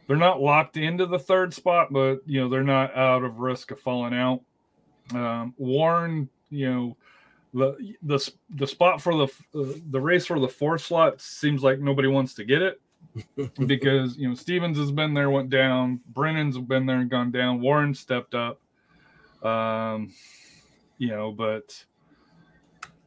[0.08, 3.72] they're not locked into the third spot, but you know they're not out of risk
[3.72, 4.42] of falling out.
[5.14, 6.98] Um, Warren, you know,
[7.54, 11.80] the the the spot for the uh, the race for the fourth slot seems like
[11.80, 12.82] nobody wants to get it
[13.66, 16.00] because you know Stevens has been there, went down.
[16.14, 17.62] Brennan's been there and gone down.
[17.62, 18.62] Warren stepped up.
[19.44, 20.14] Um,
[20.98, 21.84] you know, but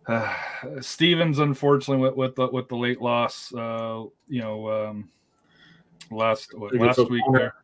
[0.06, 0.34] uh,
[0.80, 5.08] Stevens, unfortunately, with, with the with the late loss, uh, you know, um,
[6.10, 7.54] last what, last week there.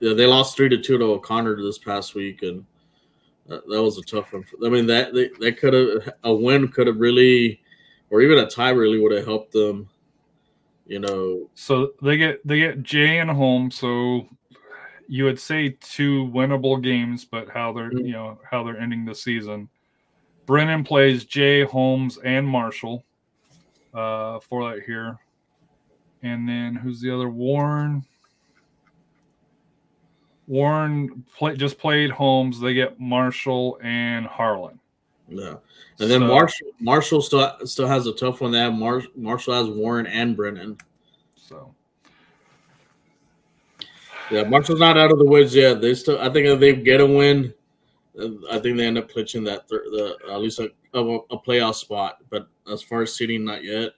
[0.00, 2.64] Yeah, they lost three to two to O'Connor this past week, and
[3.46, 4.44] that, that was a tough one.
[4.64, 7.60] I mean, that they, that could have a win could have really,
[8.10, 9.88] or even a tie really would have helped them.
[10.90, 13.76] You know, So they get they get Jay and Holmes.
[13.76, 14.26] So
[15.06, 18.06] you would say two winnable games, but how they're Mhm.
[18.06, 19.68] you know how they're ending the season.
[20.46, 23.04] Brennan plays Jay Holmes and Marshall
[23.94, 25.16] uh, for that here,
[26.24, 28.04] and then who's the other Warren?
[30.48, 32.58] Warren play, just played Holmes.
[32.58, 34.79] They get Marshall and Harlan.
[35.30, 35.54] Yeah.
[36.00, 38.52] And then So- Marshall Marshall still still has a tough one.
[38.54, 40.76] Have Mar- Marshall has Warren and Brennan.
[41.36, 41.74] So
[44.30, 45.80] Yeah, Marshall's not out of the woods yet.
[45.80, 47.52] They still, I think, if they get a win,
[48.50, 51.74] I think they end up clinching that thir- the at least a, a, a playoff
[51.74, 52.18] spot.
[52.30, 53.92] But as far as seeding, not yet.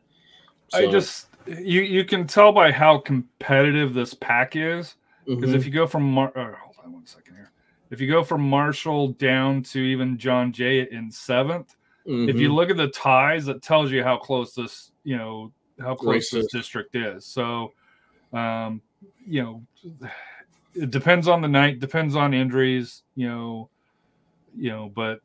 [0.74, 4.94] I just you you can tell by how competitive this pack is.
[5.26, 7.21] Because mhm, if you go from Mar- oh, hold on one second
[7.92, 11.76] if you go from Marshall down to even John Jay in seventh,
[12.06, 12.54] if you mhm.
[12.54, 16.46] look at the ties, it tells you how close this you know how close this
[16.50, 17.26] district is.
[17.26, 17.74] So,
[18.32, 18.80] um,
[19.26, 19.62] you know,
[20.74, 23.68] it depends on the night, depends on injuries, you know,
[24.56, 25.20] you know, but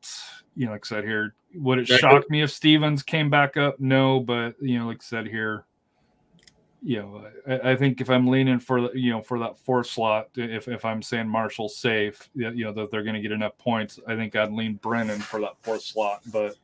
[0.56, 3.80] you know, like I said here, would it shock me if Stevens came back up?
[3.80, 5.66] No, but you know, like I said here,
[6.84, 9.88] you know, I, I think if I'm leaning for the, you know, for that fourth
[9.88, 13.58] slot, if, if I'm saying Marshall's safe, you know, that they're going to get enough
[13.58, 16.56] points, I think I'd lean Brennan for that fourth slot, but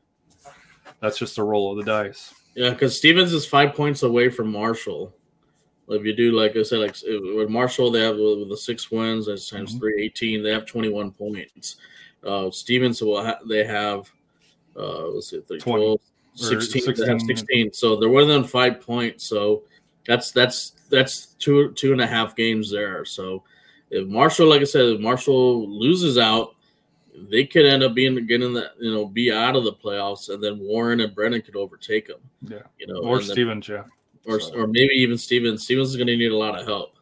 [0.99, 2.33] that's just a roll of the dice.
[2.55, 5.13] Yeah, because Stevens is five points away from Marshall.
[5.89, 9.25] If you do, like I said, like with Marshall, they have with the six wins,
[9.25, 9.79] that's times Mhm.
[9.79, 10.43] three, 18.
[10.43, 11.77] They have 21 points.
[12.23, 14.09] Uh, Stevens will ha- they have
[14.75, 15.99] uh, let's see, 20, 12,
[16.35, 17.37] 16, they have 16.
[17.37, 17.73] 16.
[17.73, 19.25] So they're within five points.
[19.25, 19.63] So
[20.07, 23.05] that's that's that's two two and a half games there.
[23.05, 23.43] So
[23.89, 26.55] if Marshall, like I said, if Marshall loses out,
[27.29, 30.43] they could end up being getting that you know be out of the playoffs, and
[30.43, 32.19] then Warren and Brennan could overtake them.
[32.41, 32.59] Yeah.
[32.79, 33.83] You know, Or and then- Stevens, yeah.
[34.25, 35.63] or So- or maybe even Stevens.
[35.63, 36.95] Stevens is going to need a lot of help,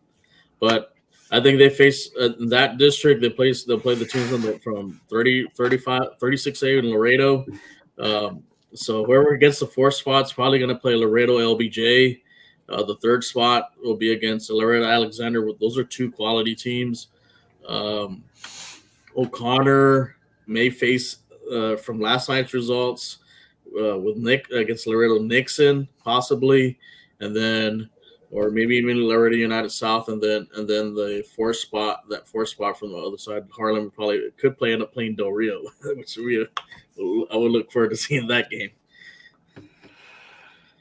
[0.60, 0.94] but
[1.32, 3.22] I think they face uh, that district.
[3.22, 7.46] They play they'll play the teams from, the, from 30, 35, 36A in Laredo.
[7.98, 8.44] Um,
[8.74, 12.22] so whoever gets the fourth spot's probably going to play Laredo LBJ.
[12.72, 15.48] Uh, the third spot will be against Laredo Alexander.
[15.60, 17.08] Those are two quality teams.
[17.68, 18.24] Um,
[19.16, 20.16] O'Connor
[20.48, 21.18] may face
[21.52, 23.18] uh, from last night's results
[23.80, 26.78] uh, with Nick against Laredo Nixon, possibly,
[27.20, 27.90] and then
[28.32, 32.50] or maybe even Laredo United South, and then and then the fourth spot, that fourth
[32.50, 36.16] spot from the other side, Harlan probably could play end up playing Del Rio, which
[36.18, 38.72] we I would look forward to seeing that game.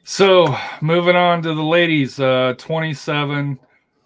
[0.04, 3.58] So moving on to the ladies, uh, 27.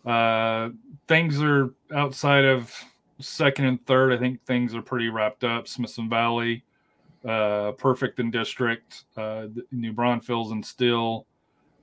[0.04, 0.70] Uh,
[1.08, 2.72] things are outside of
[3.20, 4.12] second and third.
[4.12, 5.68] I think things are pretty wrapped up.
[5.68, 6.64] Smithson Valley,
[7.26, 9.04] uh, perfect in district.
[9.16, 11.26] Uh, New Braunfels and still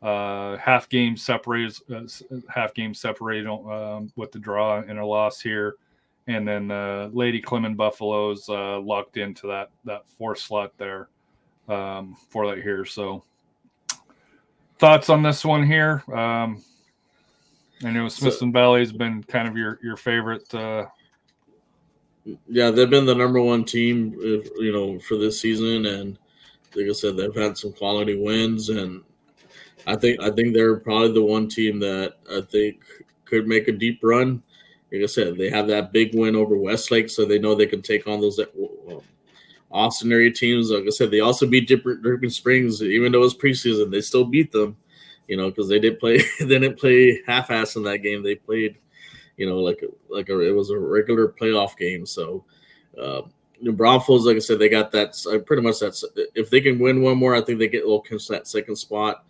[0.02, 2.04] uh, half game separated, uh,
[2.50, 5.76] half game separated um, with the draw and a loss here.
[6.28, 11.10] And then uh, Lady Clement Buffaloes uh, locked into that that fourth slot there
[11.68, 12.86] um, for that here.
[12.86, 13.24] So
[14.82, 16.04] thoughts on this one here?
[16.12, 16.62] Um,
[17.86, 20.54] I know Smithson Valley has been kind of your your favorite.
[20.54, 20.88] Uh,
[22.48, 26.18] Yeah, they've been the number one team, you know, for this season, and
[26.76, 29.04] like I said, they've had some quality wins, and
[29.88, 32.84] I think I think they're probably the one team that I think
[33.26, 34.44] could make a deep run.
[34.92, 37.82] Like I said, they have that big win over Westlake, so they know they can
[37.82, 38.40] take on those
[39.72, 40.70] Austin area teams.
[40.70, 44.26] Like I said, they also beat Dripping, Springs, even though it was preseason, they still
[44.26, 44.78] beat them.
[45.28, 48.22] You know, because they did play, they didn't play half-ass in that game.
[48.22, 48.78] They played
[49.42, 52.06] you know, like like a, it was a regular playoff game.
[52.06, 52.46] So,
[53.02, 53.24] uh,
[53.60, 55.80] New Braunfels, like I said, they got that uh, pretty much.
[55.80, 56.06] That's
[56.36, 59.26] if they can win one more, I think they get will clinch that second spot.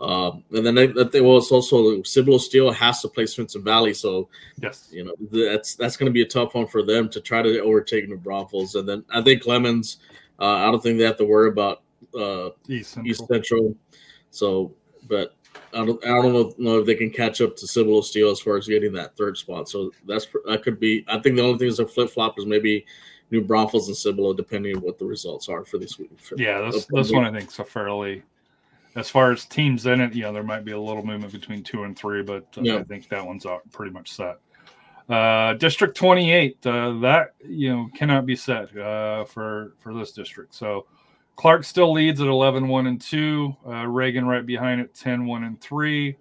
[0.00, 3.62] Um, and then I, I think well, it's also Cibolo Steele has to play Smithson
[3.62, 4.30] Valley, so
[4.62, 7.42] yes, you know that's that's going to be a tough one for them to try
[7.42, 8.76] to overtake New Braunfels.
[8.76, 9.98] And then I think Clemens,
[10.38, 11.82] uh, I don't think they have to worry about
[12.18, 13.10] uh, East Central.
[13.10, 13.76] East Central.
[14.30, 14.74] So,
[15.06, 15.34] but
[15.74, 18.40] I don't, I don't know, know if they can catch up to Cibolo Steele as
[18.40, 19.68] far as getting that third spot.
[19.68, 21.04] So that's that could be.
[21.08, 22.86] I think the only thing is a flip flop is maybe
[23.30, 26.10] New Braunfels and Cibolo, depending on what the results are for this week.
[26.18, 28.22] For, Yeah, this this one I think is a fairly.
[28.96, 31.84] As far as teams in it, yeah, there might be a little movement between two
[31.84, 32.78] and three, but uh, Yeah.
[32.78, 34.38] I think that one's pretty much set.
[35.08, 40.54] Uh, district 28, uh, that you know cannot be set uh, for for this district.
[40.54, 40.86] So
[41.40, 43.56] Clark still leads at 11 1 and 2.
[43.66, 46.16] Uh, Reagan right behind it 10 1 and 3.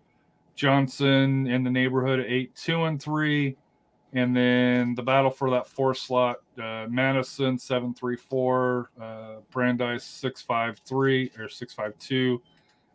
[0.55, 3.55] Johnson in the neighborhood 8 2 and 3.
[4.13, 10.03] And then the battle for that four slot uh, Madison 7 3 4, uh, Brandeis
[10.03, 12.41] 6 5 3 or 6 5 2.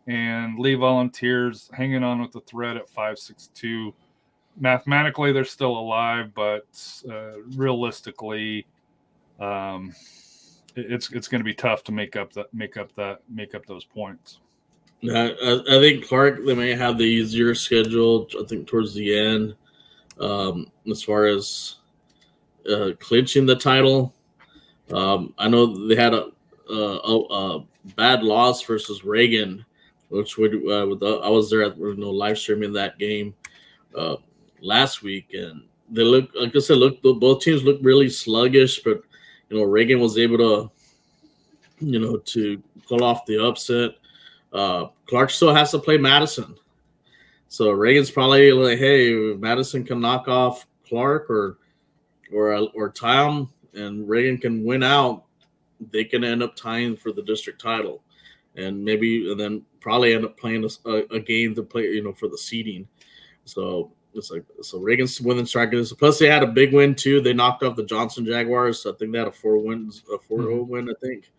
[0.07, 3.93] And Lee Volunteers hanging on with the thread at 562.
[4.59, 6.67] Mathematically, they're still alive, but
[7.09, 8.67] uh, realistically,
[9.39, 9.93] um,
[10.75, 13.65] it's it's going to be tough to make up that make up that make up
[13.65, 14.39] those points.
[15.01, 18.27] Yeah, I, I think Clark they may have the easier schedule.
[18.39, 19.55] I think towards the end,
[20.19, 21.75] um, as far as
[22.69, 24.13] uh, clinching the title.
[24.91, 26.31] Um, I know they had a,
[26.69, 29.63] a, a, bad loss versus Reagan,
[30.09, 33.33] which would uh, with the, I was there at you know live streaming that game
[33.95, 34.17] uh,
[34.61, 39.01] last week, and they look like I said, look both teams look really sluggish, but
[39.49, 40.71] you know Reagan was able to
[41.79, 43.91] you know to pull off the upset.
[44.53, 46.55] Uh, Clark still has to play Madison,
[47.47, 51.57] so Reagan's probably like, hey, Madison can knock off Clark or
[52.33, 55.23] or or them, and Reagan can win out.
[55.91, 58.01] They can end up tying for the district title,
[58.55, 62.11] and maybe and then probably end up playing a, a game to play, you know,
[62.11, 62.87] for the seeding.
[63.43, 65.93] So it's like so Reagan's winning strikers.
[65.93, 67.21] Plus they had a big win too.
[67.21, 68.81] They knocked off the Johnson Jaguars.
[68.81, 70.71] So I think they had a four wins, a 4 mm-hmm.
[70.71, 71.31] win, I think.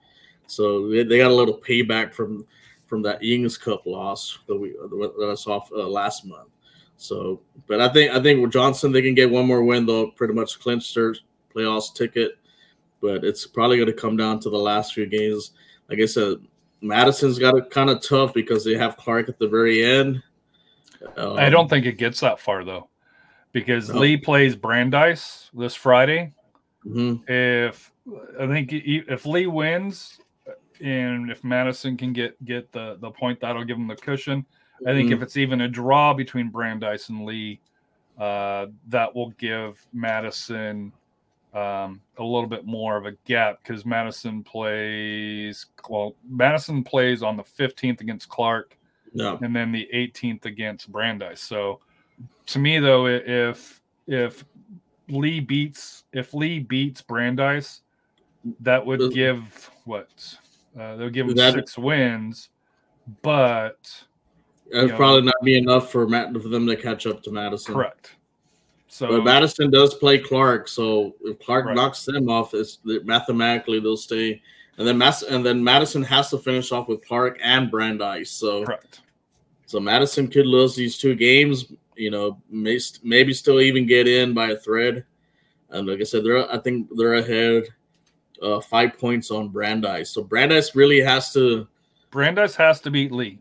[0.46, 2.46] So they, they got a little payback from
[2.86, 6.50] from that Ings Cup loss that we that I saw uh, last month.
[6.98, 9.86] So, but I think I think with Johnson they can get one more win.
[9.86, 11.16] They'll pretty much clinch their
[11.52, 12.38] playoffs ticket.
[13.02, 15.50] But it's probably going to come down to the last few games.
[15.88, 16.36] Like I said,
[16.80, 20.22] Madison's got it kind of tough because they have Clark at the very end.
[21.16, 22.88] Um, I don't think it gets that far though,
[23.52, 24.00] because no.
[24.00, 26.32] Lee plays Brandeis this Friday.
[26.84, 27.30] Mm-hmm.
[27.30, 27.92] If
[28.40, 30.18] I think if Lee wins,
[30.80, 34.44] and if Madison can get get the the point, that'll give them the cushion.
[34.86, 35.16] I think mm-hmm.
[35.16, 37.60] if it's even a draw between Brandeis and Lee,
[38.18, 40.92] uh, that will give Madison
[41.56, 46.14] um, a little bit more of a gap because Madison plays well.
[46.28, 48.76] Madison plays on the 15th against Clark,
[49.14, 49.38] no.
[49.40, 51.40] and then the 18th against Brandeis.
[51.40, 51.80] So,
[52.46, 54.44] to me though, if if
[55.08, 57.80] Lee beats if Lee beats Brandeis,
[58.60, 60.36] that would give what
[60.78, 62.50] uh, they'll give that, six wins,
[63.22, 64.04] but
[64.70, 67.72] that'd probably not be enough for Matt for them to catch up to Madison.
[67.72, 68.15] Correct.
[68.96, 71.74] So but Madison does play Clark, so if Clark right.
[71.76, 74.40] knocks them off, it's mathematically they'll stay.
[74.78, 78.30] And then Mass and then Madison has to finish off with Clark and Brandeis.
[78.30, 79.02] So correct.
[79.66, 81.70] So Madison could lose these two games.
[81.94, 85.04] You know, may, maybe still even get in by a thread.
[85.68, 87.64] And like I said, they're I think they're ahead
[88.40, 90.08] uh, five points on Brandeis.
[90.08, 91.68] So Brandeis really has to.
[92.10, 93.40] Brandeis has to beat Lee.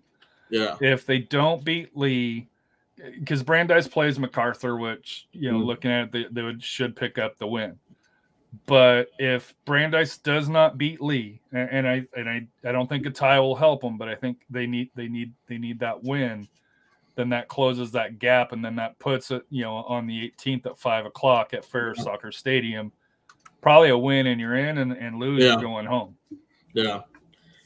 [0.50, 0.76] Yeah.
[0.82, 2.50] If they don't beat Lee,
[2.98, 5.66] because Brandeis plays MacArthur, which you know, mm.
[5.66, 7.78] looking at it, they, they would, should pick up the win.
[8.68, 13.06] But if Brandeis does not beat Lee, and, and I and I, I don't think
[13.06, 16.04] a tie will help them, but I think they need they need they need that
[16.04, 16.48] win.
[17.16, 20.66] Then that closes that gap, and then that puts it, you know, on the 18th
[20.66, 22.92] at five o'clock at Ferris Soccer Stadium
[23.66, 25.54] probably a win and you're in, and, and lose yeah.
[25.54, 26.16] you're going home.
[26.76, 27.02] Yeah.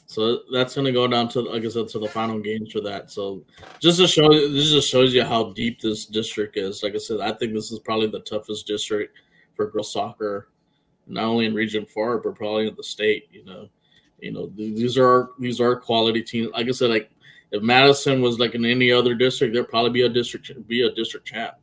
[0.09, 2.81] So that's going to go down to, like I said, to the final games for
[2.81, 3.11] that.
[3.11, 3.43] So
[3.79, 6.81] just to show, this just shows you how deep this district is.
[6.81, 9.15] Like I said, I think this is probably the toughest district
[9.55, 10.49] for girls soccer,
[11.05, 13.27] not only in Region Four, but probably in the state.
[13.31, 13.69] You know,
[14.17, 16.49] you know these are these are quality teams.
[16.53, 17.11] Like I said, like
[17.51, 20.91] if Madison was like in any other district, there'd probably be a district be a
[20.91, 21.53] district champ.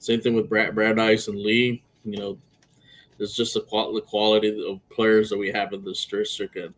[0.00, 1.84] Same thing with Brad Brandeis and Lee.
[2.04, 2.38] You know,
[3.20, 6.56] it's just the quality of players that we have in this district.
[6.56, 6.74] And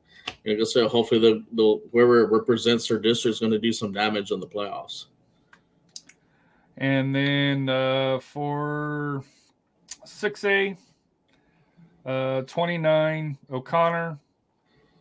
[0.47, 3.93] like I said, hopefully the, the whoever represents their district is going to do some
[3.93, 5.07] damage in the playoffs.
[6.77, 9.22] And then uh, for
[10.05, 10.77] 6A,
[12.05, 14.18] uh, 29, O'Connor,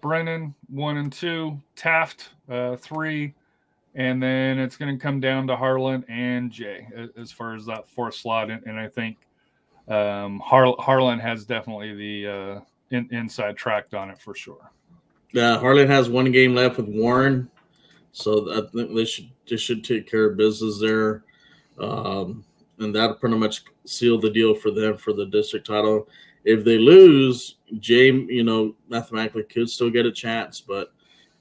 [0.02, 3.34] Brennan, 1 and 2, Taft, uh, 3,
[3.96, 7.88] and then it's going to come down to Harlan and Jay as far as that
[7.88, 8.50] fourth slot.
[8.50, 9.18] And, and I think–
[9.88, 12.60] um, Har- Harlan has definitely the uh,
[12.92, 14.72] in- inside track on it for sure.
[15.34, 17.50] Yeah, Harlan has one game left with Warren,
[18.12, 21.24] so I think they should they should take care of business there,
[21.80, 22.46] um,
[22.80, 26.08] and that pretty much seal the deal for them for the district title.
[26.46, 30.94] If they lose, James, you know, mathematically could still get a chance, but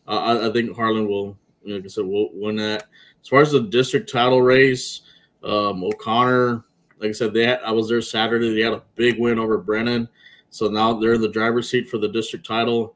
[0.08, 2.84] uh, I, I, think Harlan will, you know, like I said, will win that.
[3.20, 5.02] As far as the district title race,
[5.44, 6.64] um, O'Connor
[7.02, 8.54] like I said, they had, I was there Saturday.
[8.54, 10.08] They had a big win over Brennan,
[10.50, 12.94] so now they're in the driver's seat for the district title.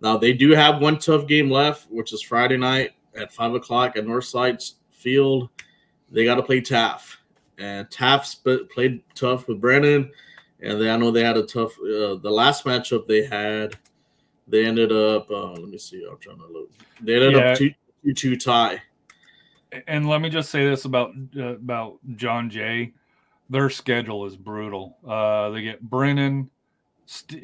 [0.00, 3.96] Now they do have one tough game left, which is Friday night at five o'clock
[3.96, 5.48] at Northside Field.
[6.10, 7.18] They got to play Taft,
[7.58, 10.10] and Taft sp- played tough with Brennan,
[10.60, 11.72] and they, I know they had a tough.
[11.78, 13.76] Uh, the last matchup they had,
[14.46, 15.30] they ended up.
[15.30, 16.06] Uh, let me see.
[16.10, 16.70] I'm trying to look.
[17.00, 17.52] They ended Yeah.
[17.52, 17.74] up two
[18.04, 18.80] two two tie.
[19.86, 22.94] And let me just say this about uh, about John Jay.
[23.50, 24.96] Their schedule is brutal.
[25.06, 26.50] Uh, they get Brennan,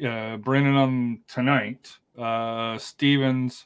[0.03, 3.65] uh, Brennan on tonight, uh, Stevens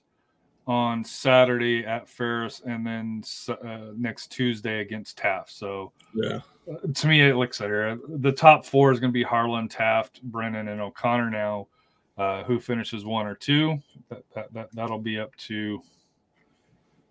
[0.68, 5.52] on Saturday at Ferris, and then uh, next Tuesday against Taft.
[5.52, 6.42] So Yeah,
[6.72, 10.22] uh, to me, it looks like the top four is going to be Harlan, Taft,
[10.22, 11.32] Brennan, and O'Connor.
[11.32, 11.68] Now,
[12.18, 13.82] uh, who finishes one or two?
[14.10, 15.82] That, that, that that'll be up to.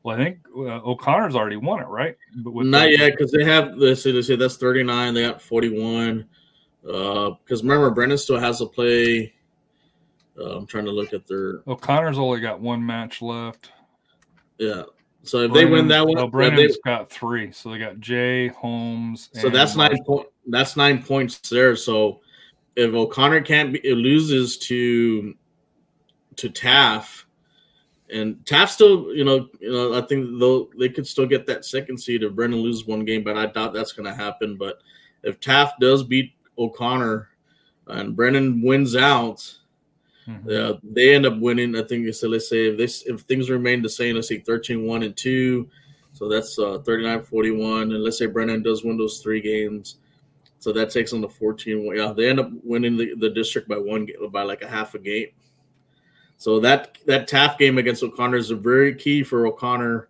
[0.04, 2.16] Well, I think uh, O'Connor's already won it, right?
[2.36, 3.76] But with not the- yet because they have.
[3.78, 5.14] They say they say that's thirty nine.
[5.14, 6.28] They got forty one.
[6.82, 9.34] Because remember, Brennan still has to play.
[10.38, 13.72] Uh, I'm trying to look at their O'Connor's only got one match left.
[14.58, 14.82] yeah.
[15.24, 17.98] So if they win that one, well, if Brennan's they- got three, so they got
[18.00, 19.30] Jay Holmes.
[19.34, 20.28] So that's nine point.
[20.46, 21.74] That's nine points there.
[21.76, 22.20] So
[22.76, 25.34] if O'Connor can't be, it loses to
[26.36, 27.26] to Taft,
[28.10, 31.64] and Taft still, you know, you know, I think though they could still get that
[31.64, 34.56] second seed if Brennan loses one game, but I doubt that's going to happen.
[34.56, 34.78] But
[35.24, 37.28] if Taft does beat O'Connor
[37.88, 39.52] and Brennan wins out,
[40.28, 40.42] Mhm.
[40.46, 41.74] yeah, they end up winning.
[41.74, 42.28] I think so.
[42.28, 45.68] Let's say if this if things remain the same, let's say 13 1 and 2.
[46.12, 47.92] So that's uh 39 41.
[47.92, 49.96] And let's say Brennan does win those three games.
[50.58, 51.94] So that takes them to 14.
[51.94, 54.98] Yeah, they end up winning the, the district by one by like a half a
[54.98, 55.28] game.
[56.36, 60.08] So that that Taft game against O'Connor is very key for O'Connor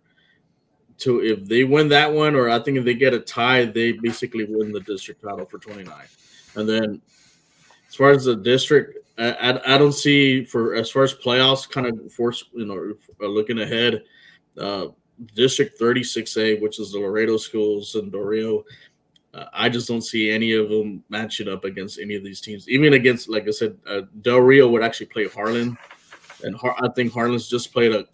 [0.99, 3.93] to if they win that one, or I think if they get a tie, they
[3.93, 5.93] basically win the district title for 29.
[6.55, 7.01] And then
[7.87, 11.87] as far as the district, I, I, don't see for as far as playoffs kind
[11.87, 14.03] of force you know uh, looking ahead.
[14.57, 14.87] Uh,
[15.35, 18.63] district 36A, which is the Laredo schools and Del Rio,
[19.33, 22.67] uh, I just don't see any of them matching up against any of these teams.
[22.67, 25.77] Even against, like I said, uh, Del Rio would actually play Harlan,
[26.43, 28.05] and Har- I think Harlan's just played a,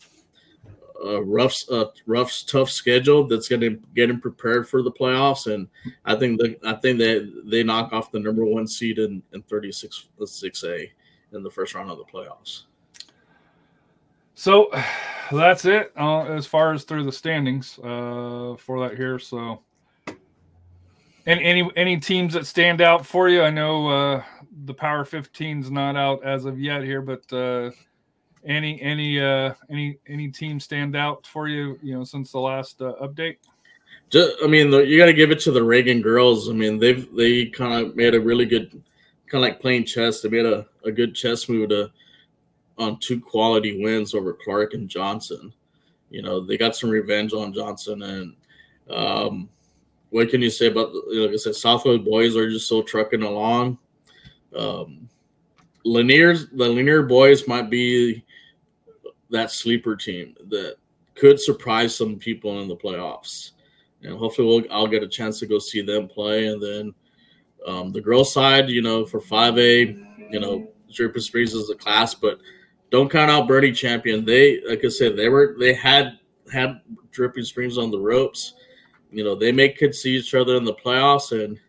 [1.04, 5.52] a rough, uh, rough, tough schedule that's going to get him prepared for the playoffs.
[5.52, 5.68] And
[6.06, 9.42] I think that I think that they knock off the number one seed in, in
[9.44, 10.90] 36 6A
[11.34, 12.64] in the first round of the playoffs.
[14.36, 14.70] So
[15.32, 19.20] that's it uh, as far as through the standings uh, for that here.
[19.20, 19.62] So,
[20.08, 23.42] and any any teams that stand out for you?
[23.42, 24.24] I know uh,
[24.66, 27.72] the Power 15's not out as of yet here, but uh,
[28.46, 31.80] any any uh, any any team stand out for you?
[31.82, 33.38] You know, since the last uh, update.
[34.10, 36.50] Just, I mean, the, you got to give it to the Reagan girls.
[36.50, 38.72] I mean, they've they kind of made a really good,
[39.28, 40.22] kind of like playing chess.
[40.22, 41.92] They made a, a good chess move to
[42.78, 45.54] on two quality wins over Clark and Johnson.
[46.10, 48.36] You know, they got some revenge on Johnson, and
[48.90, 49.50] um,
[50.10, 50.92] what can you say about?
[51.12, 53.78] Like I said, Southwood boys are just so trucking along.
[54.56, 55.10] Um,
[55.84, 58.25] Lanier's the Lanier boys might be
[59.30, 60.76] that sleeper team that
[61.16, 63.52] could surprise some people in the playoffs
[64.06, 66.48] and hopefully we'll I'll get a chance to go see them play.
[66.48, 66.94] And then
[67.68, 69.98] um, the girls' side, you know, for five A,
[70.30, 72.40] you know, Dripping Springs is a class, but
[72.92, 74.24] don't count out Boerne Champion.
[74.24, 76.20] They, like I said, they were they had
[76.52, 78.54] had Dripping Springs on the ropes.
[79.12, 81.60] You know, they may could see each other in the playoffs, and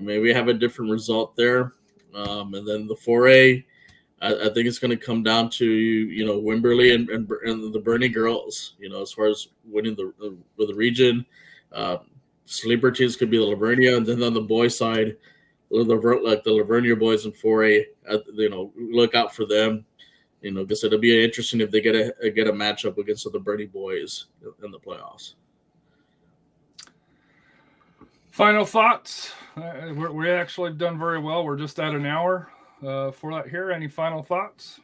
[0.00, 1.74] maybe have a different result there.
[2.14, 3.64] Um, and then the four A.
[4.20, 7.72] I, I think it's going to come down to you know Wimberley and, and, and
[7.72, 8.74] the Boerne girls.
[8.78, 11.24] You know, as far as winning the the, the region,
[11.72, 11.98] uh,
[12.44, 15.16] sleeper teams could be the La Vernia, and then on the boys' side,
[15.70, 17.86] like the La Vernia boys in four A.
[18.08, 19.84] Uh, you know, look out for them.
[20.42, 23.38] You know, because it'll be interesting if they get a get a matchup against the
[23.38, 24.26] Boerne boys
[24.62, 25.34] in the playoffs.
[28.30, 29.32] Final thoughts.
[29.56, 31.44] Uh, we're, we actually done very well.
[31.44, 32.50] We're just at an hour
[32.86, 33.70] uh, for that here.
[33.72, 34.80] Any final thoughts?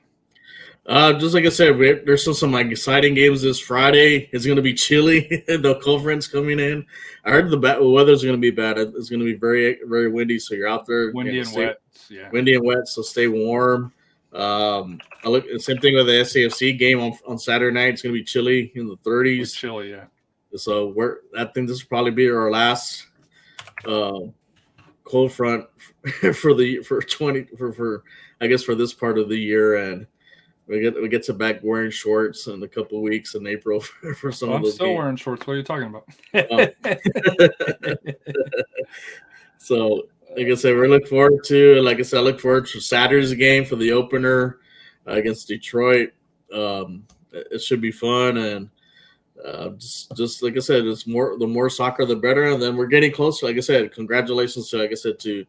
[0.87, 4.29] Uh, just like I said, there's still some like exciting games this Friday.
[4.33, 5.43] It's going to be chilly.
[5.49, 6.87] the cold front's coming in.
[7.25, 8.79] I heard the bad weather's going to be bad.
[8.79, 10.39] It's going to be very very windy.
[10.39, 11.81] So you're out there, Windy and stay- wet.
[12.09, 12.31] Yeah.
[12.31, 12.87] windy and wet.
[12.87, 13.93] So stay warm.
[14.33, 17.95] Um, I look same thing with the SAFC game on, on Saturday night.
[17.95, 19.03] It's going to be chilly in the It's
[19.55, 19.57] 30s.
[19.57, 19.91] chilly.
[19.91, 20.05] Yeah.
[20.55, 23.07] So we're I think this will probably be our last
[23.85, 24.21] uh,
[25.07, 25.65] cold front
[26.35, 28.03] for the for twenty for for
[28.41, 30.07] I guess for this part of the year, and
[30.67, 33.81] we get we get to back wearing shorts in a couple of weeks in April
[33.81, 34.99] for, for some I'm of those still games.
[34.99, 35.47] wearing shorts.
[35.47, 36.07] What are you talking about?
[39.59, 40.03] so
[40.37, 43.33] like I said, we look forward to like I said, I look forward to Saturday's
[43.35, 44.59] game for the opener
[45.07, 46.13] uh, against Detroit.
[46.53, 48.71] um, it should be fun and
[49.45, 52.77] uh, just just like I said, it's more the more soccer the better, and then
[52.77, 53.47] we're getting closer.
[53.47, 55.47] Like I said, congratulations to like I said to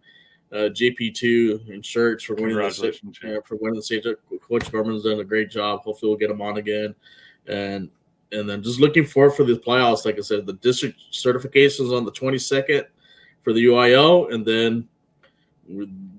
[0.51, 4.05] uh, GP2 and Church for winning the uh, for winning the state.
[4.41, 5.81] Coach Gorman's done a great job.
[5.81, 6.95] Hopefully, we'll get him on again,
[7.47, 7.89] and
[8.31, 10.05] and then just looking forward for the playoffs.
[10.05, 12.85] Like I said, the district certifications on the 22nd
[13.41, 14.87] for the UIL, and then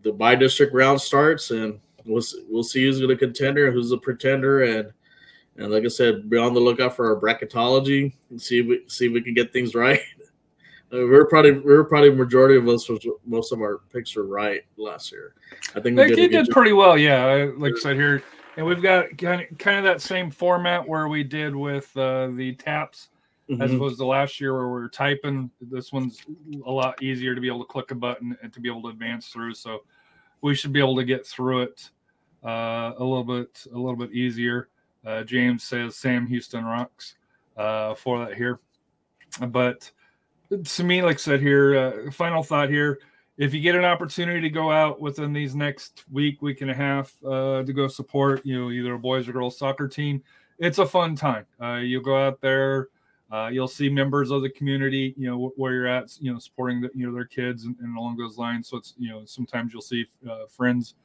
[0.03, 3.99] the by district round starts, and we'll we'll see who's going to contender, who's a
[3.99, 4.93] pretender, and
[5.59, 8.85] and like I said, be on the lookout for our bracketology and see if we
[8.89, 10.01] see if we can get things right.
[10.91, 14.63] Uh, we're probably we're probably majority of us was most of our picks were right
[14.79, 15.35] last year.
[15.75, 16.53] I think we Like, did, he did job.
[16.55, 17.51] pretty well, yeah.
[17.59, 18.23] Like I said here,
[18.57, 22.29] and we've got kind of, kind of that same format where we did with uh,
[22.35, 23.09] the taps
[23.51, 23.77] as Mhm.
[23.77, 25.51] opposed to last year where we were typing.
[25.61, 26.25] This one's
[26.67, 28.89] a lot easier to be able to click a button and to be able to
[28.89, 29.55] advance through.
[29.55, 29.85] So
[30.41, 31.91] we should be able to get through it
[32.45, 34.69] uh, a little bit a little bit easier.
[35.09, 37.15] Uh, James says Sam Houston rocks
[37.57, 38.61] uh, for that here,
[39.49, 39.91] but
[40.65, 42.99] to me, like I said here, uh, final thought here.
[43.39, 46.75] If you get an opportunity to go out within these next week, week and a
[46.75, 50.23] half uh, to go support, you know, either a boys or girls soccer team,
[50.59, 51.47] it's a fun time.
[51.59, 52.89] Uh, you'll go out there,
[53.33, 56.83] uh, you'll see members of the community, you know, where you're at, you know, supporting
[56.83, 58.69] the, you know, their kids and, and along those lines.
[58.69, 60.05] So it's, you know, sometimes you'll see
[60.51, 60.97] friends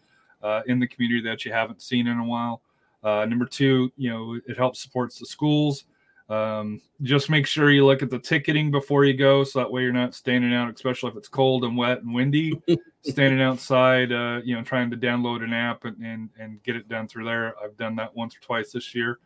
[0.65, 2.61] in the community that you haven't seen in a while.
[3.03, 5.85] Uh, number two, you know, it helps supports the schools.
[6.29, 9.81] Um, just make sure you look at the ticketing before you go, so that way
[9.81, 12.61] you're not standing out, especially if it's cold and wet and windy.
[13.03, 16.87] standing outside, uh, you know, trying to download an app and, and and get it
[16.87, 17.53] done through there.
[17.61, 19.19] I've done that once or twice this year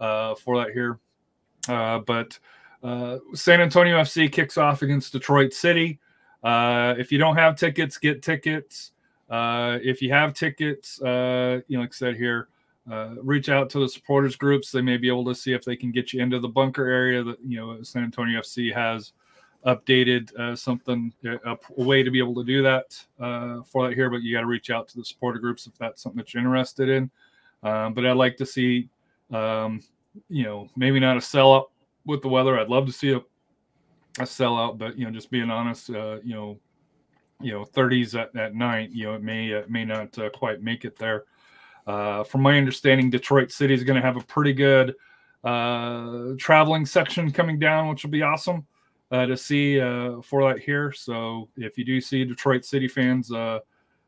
[0.00, 0.98] uh, for that here.
[1.68, 2.38] Uh, but
[2.82, 6.00] uh, San Antonio FC kicks off against Detroit City.
[6.42, 8.92] Uh, if you don't have tickets, get tickets.
[9.28, 12.48] Uh, if you have tickets, uh, you know, like I said here,
[12.90, 14.70] uh, reach out to the supporters groups.
[14.70, 17.22] They may be able to see if they can get you into the bunker area
[17.22, 19.12] that you know San Antonio FC has
[19.66, 23.94] updated uh, something a, a way to be able to do that uh, for that
[23.94, 24.10] here.
[24.10, 26.42] But you got to reach out to the supporter groups if that's something that you're
[26.42, 27.10] interested in.
[27.62, 28.88] Um, but I'd like to see,
[29.30, 29.82] um,
[30.28, 31.66] you know, maybe not a sellout
[32.06, 32.58] with the weather.
[32.58, 36.34] I'd love to see a, a sellout, but you know, just being honest, uh, you
[36.34, 36.58] know,
[37.40, 40.62] you know, 30s at, at night, you know, it may uh, may not uh, quite
[40.62, 41.24] make it there.
[41.86, 44.94] Uh, from my understanding, Detroit City is going to have a pretty good
[45.44, 48.66] uh, traveling section coming down, which will be awesome
[49.10, 50.92] uh, to see uh, for that here.
[50.92, 53.60] So if you do see Detroit City fans, uh,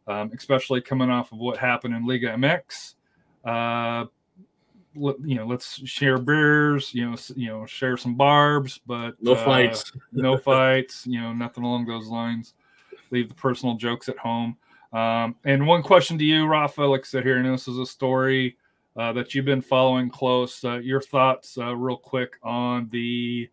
[0.06, 2.94] um, especially coming off of what happened in Liga MX,
[3.44, 4.06] uh,
[4.94, 6.92] let- you know, let's share beers.
[6.92, 9.92] You know, you know, share some barbs, but No uh, fights.
[10.12, 11.06] no fights.
[11.06, 12.54] You know, nothing along those lines.
[13.10, 14.56] Leave the personal jokes at home.
[14.92, 17.86] Um, and one question to you, Rafa, like I said here, and this is a
[17.86, 18.56] story
[18.96, 20.62] uh, that you've been following close.
[20.64, 23.48] Uh, your thoughts, uh, real quick, on the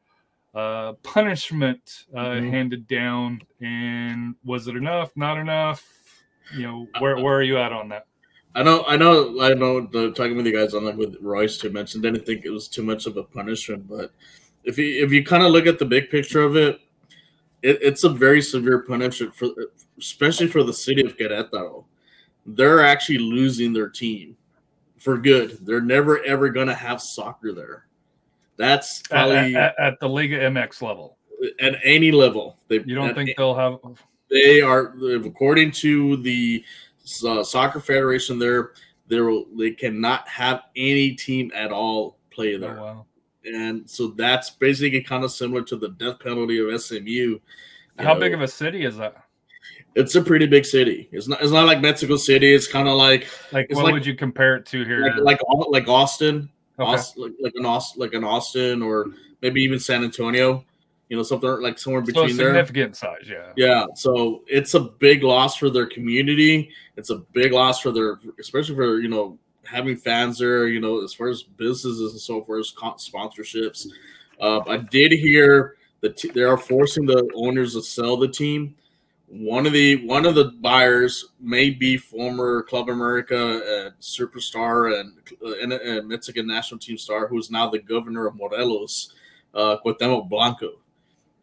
[0.56, 2.50] uh, punishment uh, Mhm.
[2.50, 5.16] handed down, and was it enough?
[5.16, 5.88] Not enough?
[6.56, 8.08] You know, Uh, where where are you at on that?
[8.56, 9.82] I know, I know, I know.
[9.82, 12.68] The, talking with you guys on that with Royce too mentioned, didn't think it was
[12.68, 14.12] too much of a punishment, but
[14.64, 16.80] if you if you kind of look at the big picture of it,
[17.62, 19.50] it, it's a very severe punishment for,
[19.98, 21.86] especially for the city of Querétaro.
[22.46, 24.36] They're actually losing their team
[24.98, 25.58] for good.
[25.66, 27.86] They're never ever gonna have soccer there.
[28.58, 31.18] That's At, probably at, at- at the Liga MX level,
[31.60, 32.58] at any level.
[32.68, 33.78] They, you don't think they'll have?
[34.30, 34.94] they are
[35.26, 36.64] according to the
[37.28, 38.74] uh, soccer federation there
[39.08, 43.06] they will they cannot have any team at all play Oh, there wow.
[43.56, 47.40] And so that's basically kind of similar to the death penalty of SMU
[47.98, 49.24] How big of a city is that?
[49.96, 52.96] it's a pretty big city it's not it's not like Mexico City it's kind of
[52.96, 55.02] like Like, what like- would you compare it to here?
[55.22, 56.50] like like, like Austin,
[56.80, 56.90] Okay.
[56.92, 59.08] Austin like, like an Austin like an Austin or
[59.42, 60.64] maybe even San Antonio
[61.10, 63.52] you know something like somewhere so between there significant size, yeah.
[63.58, 66.70] Yeah, so it's a big loss for their community.
[66.98, 69.40] It's a big loss for their, especially for you know
[69.70, 70.68] having fans there.
[70.68, 73.88] You know, as far as businesses and so forth, sponsorships.
[74.40, 78.76] Uh, I did hear that t- they are forcing the owners to sell the team.
[79.28, 85.14] One of the one of the buyers may be former Club America and superstar and,
[85.46, 89.14] uh, and, and Mexican national team star, who is now the governor of Morelos,
[89.54, 90.72] uh, Cuauhtemoc Blanco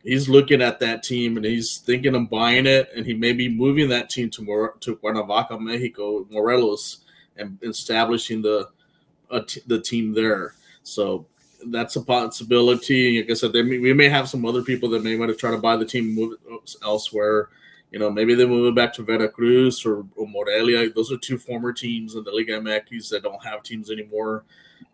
[0.06, 3.48] he's looking at that team and he's thinking of buying it, and he may be
[3.48, 6.98] moving that team to Mor- to Cuernavaca, Mexico, Morelos,
[7.38, 8.68] and establishing the
[9.46, 10.54] t- the team there.
[10.82, 11.26] So
[11.68, 13.20] that's a possibility.
[13.20, 15.36] Like I said, they may, we may have some other people that may want to
[15.36, 17.48] try to buy the team, and move it elsewhere.
[17.90, 20.90] You know, maybe they move it back to Veracruz or, or Morelia.
[20.90, 24.44] Those are two former teams in the Liga MX that don't have teams anymore.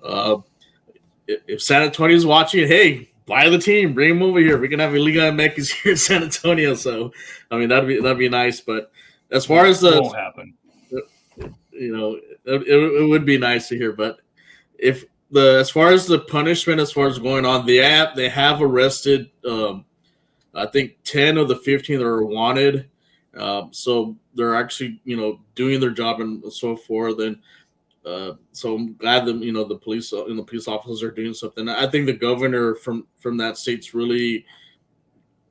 [0.04, 0.38] uh,
[1.26, 4.58] if San Antonio is watching, hey, buy the team, bring them over here.
[4.58, 6.74] We can have a Liga MX here in San Antonio.
[6.74, 7.12] So,
[7.50, 8.60] I mean, that'd be that'd be nice.
[8.60, 8.90] But
[9.30, 10.54] as far as the won't happen.
[11.70, 13.92] you know, it, it, it would be nice to hear.
[13.92, 14.20] But
[14.78, 18.28] if the as far as the punishment, as far as going on, the app, they
[18.28, 19.84] have arrested, um,
[20.54, 22.88] I think ten of the fifteen that are wanted.
[23.36, 27.18] Um, so they're actually you know doing their job and so forth.
[27.20, 27.38] And
[28.04, 31.34] uh, so I'm glad that you know the police and the police officers are doing
[31.34, 31.68] something.
[31.68, 34.44] I think the governor from from that state's really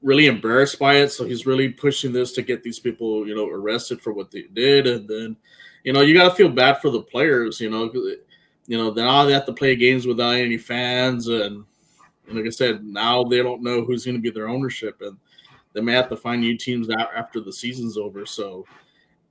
[0.02, 1.10] really embarrassed by it.
[1.10, 4.44] So he's really pushing this to get these people, you know, arrested for what they
[4.54, 4.88] did.
[4.88, 5.38] And then,
[5.84, 7.92] you know, you got to feel bad for the players, you know,
[8.68, 11.28] you know, now oh, they have to play games without any fans.
[11.28, 11.66] And,
[12.28, 15.02] and like I said, now they don't know who's going to be their ownership.
[15.02, 15.18] And
[15.74, 18.26] they may have to find new teams out after the season's over.
[18.26, 18.66] So,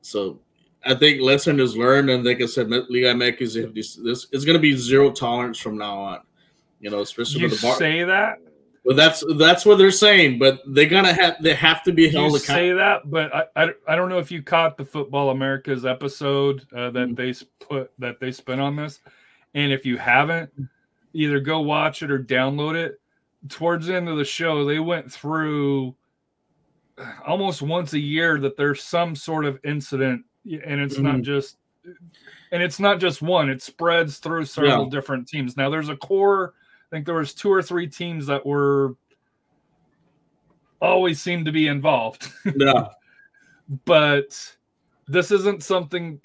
[0.02, 0.40] so
[0.84, 2.10] I think lesson is learned.
[2.10, 5.58] And like I said, Liga MX is this, this is going to be zero tolerance
[5.58, 6.20] from now on,
[6.80, 7.76] you know, especially You with the bar.
[7.76, 8.38] say that,
[8.84, 12.10] Well, that's that's what they're saying, but they're gonna have they have to be you
[12.12, 15.84] held say that, but I, I, I don't know if you caught the Football Americas
[15.84, 17.16] episode uh, that Mm.
[17.16, 19.00] they put that they spent on this,
[19.54, 20.50] and if you haven't,
[21.12, 23.00] either go watch it or download it.
[23.50, 25.94] Towards the end of the show, they went through
[27.26, 31.22] almost once a year that there's some sort of incident, and it's not Mhm.
[31.22, 31.56] just
[32.52, 34.90] and it's not just one; it spreads through several Yeah.
[34.90, 35.56] different teams.
[35.56, 36.54] Now, there's a core.
[36.90, 38.96] I think there was two or three teams that were
[40.80, 42.88] always seemed to be involved Yeah,
[43.84, 44.56] but
[45.06, 46.20] this isn't something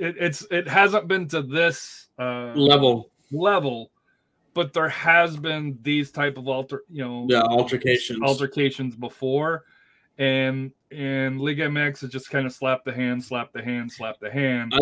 [0.00, 3.10] it, it's it hasn't been to this uh level.
[3.30, 3.90] level
[4.54, 8.20] but there has been these type of alter you know Yeah, altercations.
[8.22, 9.64] altercations before
[10.16, 14.16] and and Liga MX has just kind of slapped the hand slap the hand slap
[14.20, 14.80] the hand I-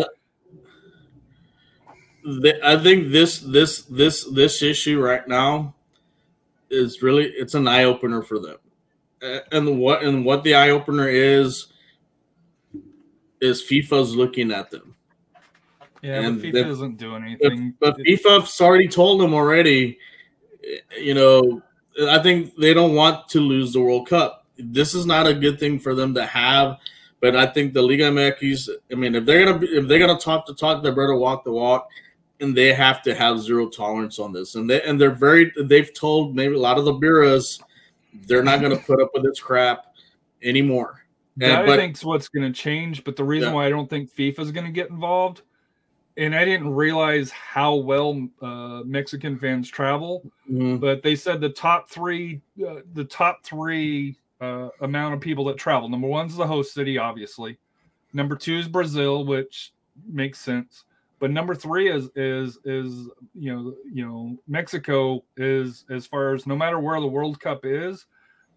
[2.41, 5.73] Th- I think this this this this issue right now
[6.69, 8.57] is really it's an eye opener for them,
[9.53, 11.67] and what and what the eye opener is
[13.39, 14.95] is FIFA's looking at them.
[16.01, 19.97] yeah and but FIFA the- doesn't do But, anything but FIFA's already told them already.
[20.99, 21.61] You know,
[22.09, 24.45] I think they don't want to lose the World Cup.
[24.57, 26.77] This is not a good thing for them to have.
[27.21, 28.69] But I think the Liga MX.
[28.91, 31.43] I mean, if they're gonna be, if they're gonna talk the talk, they better walk
[31.45, 31.87] the walk,
[32.39, 34.55] and they have to have zero tolerance on this.
[34.55, 35.51] And they and they're very.
[35.63, 37.59] They've told maybe a lot of the bureaus
[38.25, 39.93] they're not gonna put up with this crap
[40.43, 41.03] anymore.
[41.37, 43.03] that And, I but think's what's going to change.
[43.03, 43.55] But the reason Yeah.
[43.55, 45.43] why I don't think FIFA is going to get involved,
[46.15, 50.79] and I didn't realize how well uh, Mexican fans travel, Mhm.
[50.79, 55.57] but they said the top three, uh, the top three uh, amount of people that
[55.57, 55.89] travel.
[55.89, 57.57] Number one's the host city, obviously.
[58.13, 59.73] Number two is Brazil, which
[60.07, 60.85] makes sense.
[61.19, 66.45] But number three is is is you know you know Mexico is as far as
[66.45, 68.05] no matter where the World Cup is,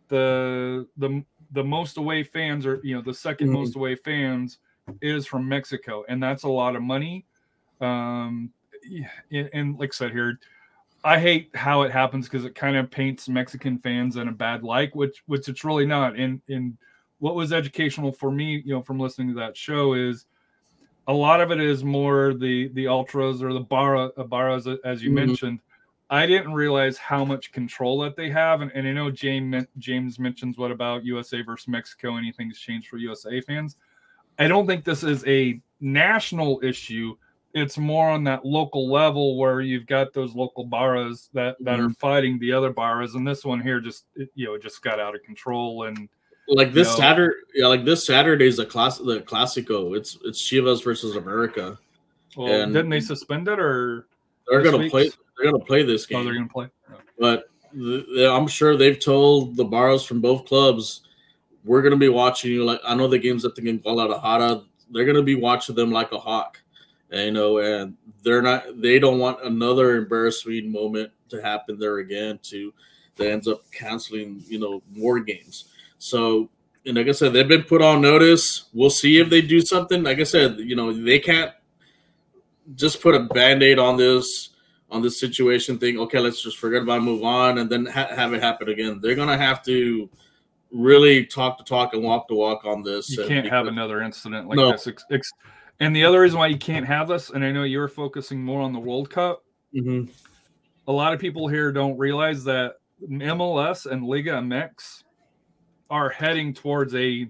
[0.09, 3.53] the the the most away fans are you know the 2nd Mhm.
[3.53, 4.59] most away fans
[5.03, 7.27] is from Mexico, and that's a lot of money.
[7.81, 8.53] Um,
[9.31, 10.39] and, and like I said here,
[11.05, 14.63] I hate how it happens because it kind of paints Mexican fans in a bad
[14.63, 16.17] light, which which it's really not.
[16.17, 16.77] And and
[17.19, 20.27] what was educational for me, you know, from listening to that show is
[21.07, 25.03] a lot of it is more the the ultras or the barra uh, barras as
[25.03, 25.15] you Mhm.
[25.27, 25.61] mentioned.
[26.13, 30.19] I didn't realize how much control that they have, and, and I know James James
[30.19, 32.17] mentions what about USA versus Mexico?
[32.17, 33.77] Anything's changed for USA fans.
[34.39, 37.17] I don't think this is a national issue.
[37.55, 41.91] It's more on that local level where you've got those local barras that that are
[41.91, 45.23] fighting the other barras, and this one here just you know just got out of
[45.23, 46.09] control and
[46.51, 49.97] like this Saturday, yeah, like this Saturday is a class, the Clasico.
[49.97, 51.79] It's it's Chivas versus America.
[52.37, 54.07] well, And- didn't they suspend it or
[54.49, 55.11] They're gonna week's- play.
[55.39, 56.69] They're gonna play this oh game, they're gonna play?
[56.89, 56.97] No.
[57.19, 61.03] but the, the- I'm sure they've told the barras from both clubs,
[61.65, 62.65] we're gonna be watching you.
[62.65, 66.19] Like I know the games at the Guadalajara, they're gonna be watching them like a
[66.19, 66.61] hawk,
[67.11, 68.81] and, you know, and they're not.
[68.81, 72.39] They don't want another embarrassing moment to happen there again.
[72.45, 72.73] To
[73.17, 75.67] that ends up canceling, you know, more games.
[76.01, 76.51] So.
[76.87, 78.65] And like I said, they've been put on notice.
[78.73, 80.03] We'll see if they do something.
[80.03, 81.53] Like I said, you know, they can't
[82.75, 84.51] just put a band-aid on this
[84.91, 88.09] on this situation think okay let's just forget about it, move on and then ha-
[88.15, 90.09] have it happen again they're gonna have to
[90.73, 94.49] really talk to talk and walk to walk on this You can't have another incident
[94.49, 94.71] like No.
[94.73, 95.33] this.
[95.81, 98.61] And the other reason why you can't have this, and I know you're focusing more
[98.61, 99.45] on the World Cup.
[99.75, 100.09] Mhm.
[100.87, 102.77] A lot of people here don't realize that
[103.09, 105.03] MLS and Liga MX
[105.91, 107.29] are heading towards a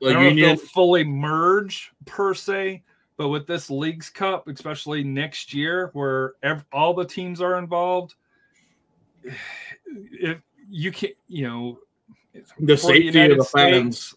[0.00, 2.82] like don't know if union fully merge per se,
[3.16, 8.14] But with this Leagues Cup, especially next year, where ev- all the teams are involved,
[9.84, 10.38] if
[10.68, 11.78] you can't, you know,
[12.60, 14.14] The safety of the fans.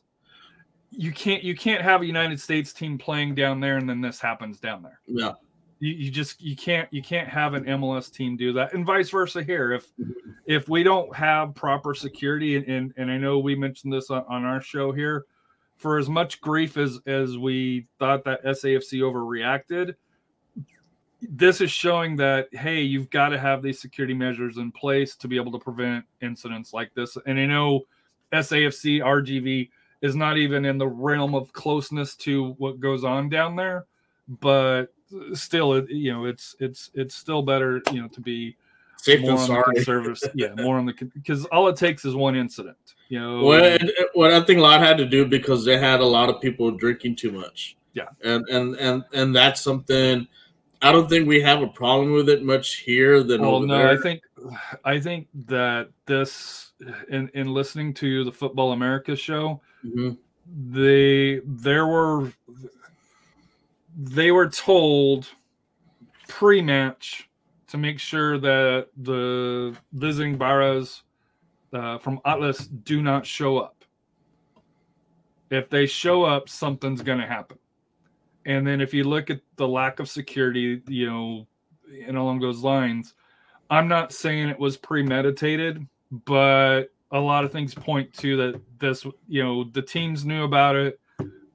[0.91, 4.19] you can't you can't have a United States team playing down there and then this
[4.19, 4.99] happens down there.
[5.07, 5.33] Yeah.
[5.81, 9.41] You, just you can't you can't have an MLS team do that, and vice versa
[9.41, 9.71] here.
[9.71, 9.87] If
[10.45, 14.25] if we don't have proper security, and and, and I know we mentioned this on,
[14.27, 15.25] on our show here,
[15.77, 19.95] for as much grief as as we thought that SAFC overreacted,
[21.21, 25.29] this is showing that hey, you've got to have these security measures in place to
[25.29, 27.17] be able to prevent incidents like this.
[27.25, 27.83] And I know
[28.33, 29.69] SAFC RGV
[30.01, 33.85] is not even in the realm of closeness to what goes on down there,
[34.27, 34.87] but
[35.33, 38.55] still, it, you know, it's it's it's still better, you know, to be
[38.97, 39.75] Safe more on the sorry.
[39.75, 42.77] conservative, yeah, more on the because all it takes is one incident,
[43.07, 43.43] you know.
[43.43, 46.05] Well, it, it- what I think a lot had to do because they had a
[46.05, 47.77] lot of people drinking too much.
[47.93, 48.05] Yeah.
[48.23, 50.27] and and and and that's something.
[50.81, 53.77] I don't think we have a problem with it much here than well, over no,
[53.77, 53.89] there.
[53.89, 54.21] I think
[54.85, 56.71] I think that this
[57.09, 60.17] in in listening to the Football America show, Mhm.
[60.71, 62.31] they there were
[64.01, 65.27] they were told
[66.29, 67.29] pre-match
[67.67, 71.03] to make sure that the visiting barras
[71.73, 73.83] uh, from Atlas do not show up.
[75.51, 77.59] If they show up, something's going to happen.
[78.45, 81.47] And then if you look at the lack of security, you know,
[82.07, 83.13] and along those lines,
[83.69, 85.85] I'm not saying it was premeditated,
[86.25, 90.77] but a lot of things point to that this, you know, the teams knew about
[90.77, 90.99] it.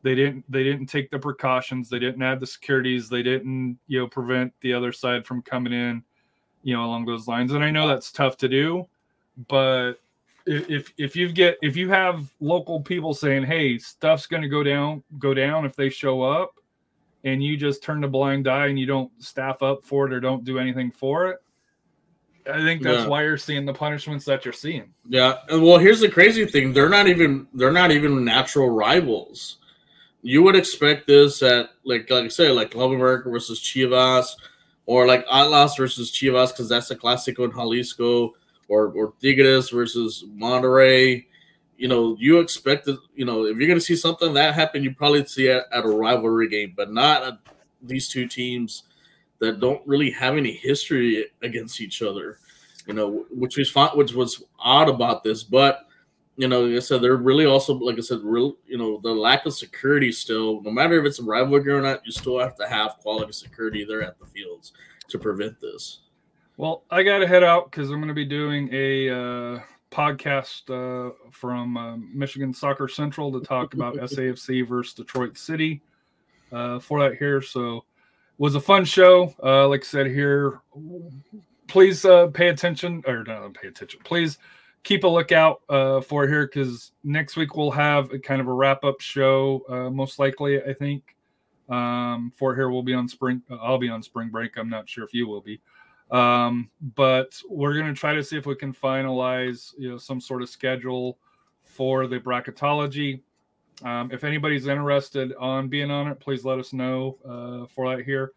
[0.05, 4.01] They didn't they didn't take the precautions, they didn't add the securities, they didn't, you
[4.01, 6.05] know, prevent the other side from coming in,
[6.63, 7.53] you know, along those lines.
[7.53, 8.87] And I know that's tough to do,
[9.49, 9.95] but
[10.45, 14.63] if if you get if you have local people saying, "Hey, stuff's going to go
[14.63, 16.61] down, go down if they show up,"
[17.25, 20.21] and you just turn a blind eye and you don't staff up for it or
[20.21, 21.39] don't do anything for it,
[22.47, 23.09] I think that's Yeah.
[23.09, 24.93] why you're seeing the punishments that you're seeing.
[25.09, 29.61] Yeah, and well, here's the crazy thing: they're not even they're not even natural rivals.
[30.25, 34.35] You would expect this at like like I said, like Club America versus Chivas,
[34.87, 38.35] or like Atlas versus Chivas, because that's a classic in Jalisco,
[38.69, 41.27] or or Tigres versus Monterrey.
[41.77, 42.99] You know, you expect that.
[43.15, 45.89] You know, if you're to see something that happen, you probably see it at a
[45.89, 47.39] rivalry game, but not at
[47.83, 48.85] these two teams
[49.41, 52.39] that don't really have any history against each other
[52.87, 55.43] you know, which was fun, which was odd about this.
[55.43, 55.87] But
[56.37, 59.13] you know, like I said, they're really also, like I said, real, you know, the
[59.13, 60.61] lack of security still.
[60.63, 63.85] No matter if it's a rivalry or not, you still have to have quality security
[63.85, 64.73] there at the fields
[65.09, 66.01] to prevent this.
[66.57, 70.71] Well, I got to head out because I'm going to be doing a uh, podcast
[70.71, 75.83] uh, from um, Michigan Soccer Central to talk about SAFC versus Detroit City
[76.53, 77.43] uh, for that here.
[77.43, 77.85] So,
[78.39, 79.33] was a fun show.
[79.43, 80.61] Uh, like I said here,
[81.69, 84.01] please uh, pay attention or not pay attention.
[84.03, 84.39] Please
[84.85, 88.53] keep a lookout uh, for here because next week we'll have a kind of a
[88.53, 89.63] wrap up show.
[89.69, 91.17] Uh, most likely, I think.
[91.69, 93.43] Um, for here we'll be on spring.
[93.51, 94.59] I'll be on spring break.
[94.59, 95.61] I'm not sure if you will be.
[96.11, 100.21] Um, but we're going to try to see if we can finalize, you know, some
[100.21, 101.19] sort of schedule
[101.63, 103.21] for the bracketology.
[103.83, 108.05] Um, if anybody's interested on being on it, please let us know uh, for that
[108.05, 108.33] here.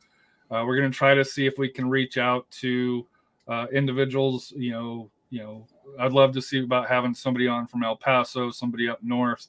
[0.49, 3.06] Uh, we're going to try to see if we can reach out to
[3.49, 4.53] uh, individuals.
[4.56, 5.68] You know, you know,
[5.99, 9.47] I'd love to see about having somebody on from El Paso, somebody up north.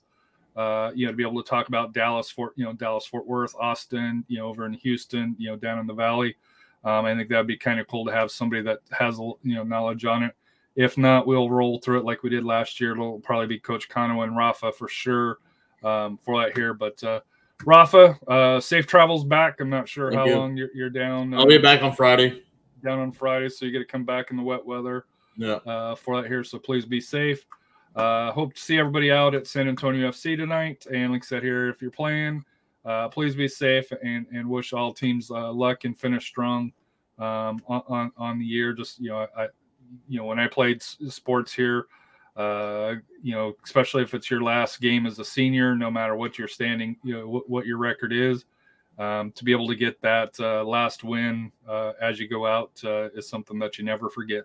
[0.56, 3.28] Uh, you know, to be able to talk about Dallas, Fort, you know, Dallas, Fort
[3.28, 6.34] Worth, Austin, you know, over in Houston, you know, down in the valley.
[6.84, 9.62] Um, I think that'd be kind of cool to have somebody that has you know
[9.62, 10.34] knowledge on it.
[10.74, 12.92] If not, we'll roll through it like we did last year.
[12.92, 15.38] It'll probably be Coach Kano and Rafa for sure
[15.82, 16.72] um, for that here.
[16.74, 17.20] But uh,
[17.64, 19.60] Rafa, uh, safe travels back.
[19.60, 20.36] I'm not sure Thank how you.
[20.36, 21.34] long you're, you're down.
[21.34, 22.44] I'll be back on Friday.
[22.84, 25.06] down on Friday, so you get to come back in the wet weather
[25.38, 25.60] Yeah.
[25.64, 26.44] uh, for that here.
[26.44, 27.46] So please be safe.
[27.96, 30.86] Uh, hope to see everybody out at San Antonio FC tonight.
[30.92, 32.44] And like I said here, if you're playing,
[32.84, 36.72] uh, please be safe and, and wish all teams uh, luck and finish strong
[37.18, 38.72] um, on, on on the year.
[38.72, 39.48] Just you know, I
[40.08, 41.86] you know when I played sports here,
[42.36, 46.38] uh, you know, especially if it's your last game as a senior, no matter what
[46.38, 48.44] your standing, you know, what, what your record is.
[48.98, 52.72] Um, to be able to get that uh, last win uh, as you go out
[52.84, 54.42] uh, is something that you never forget.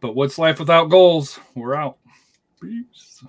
[0.00, 1.40] But what's life without goals?
[1.54, 1.98] We're out.
[2.62, 3.24] Peace.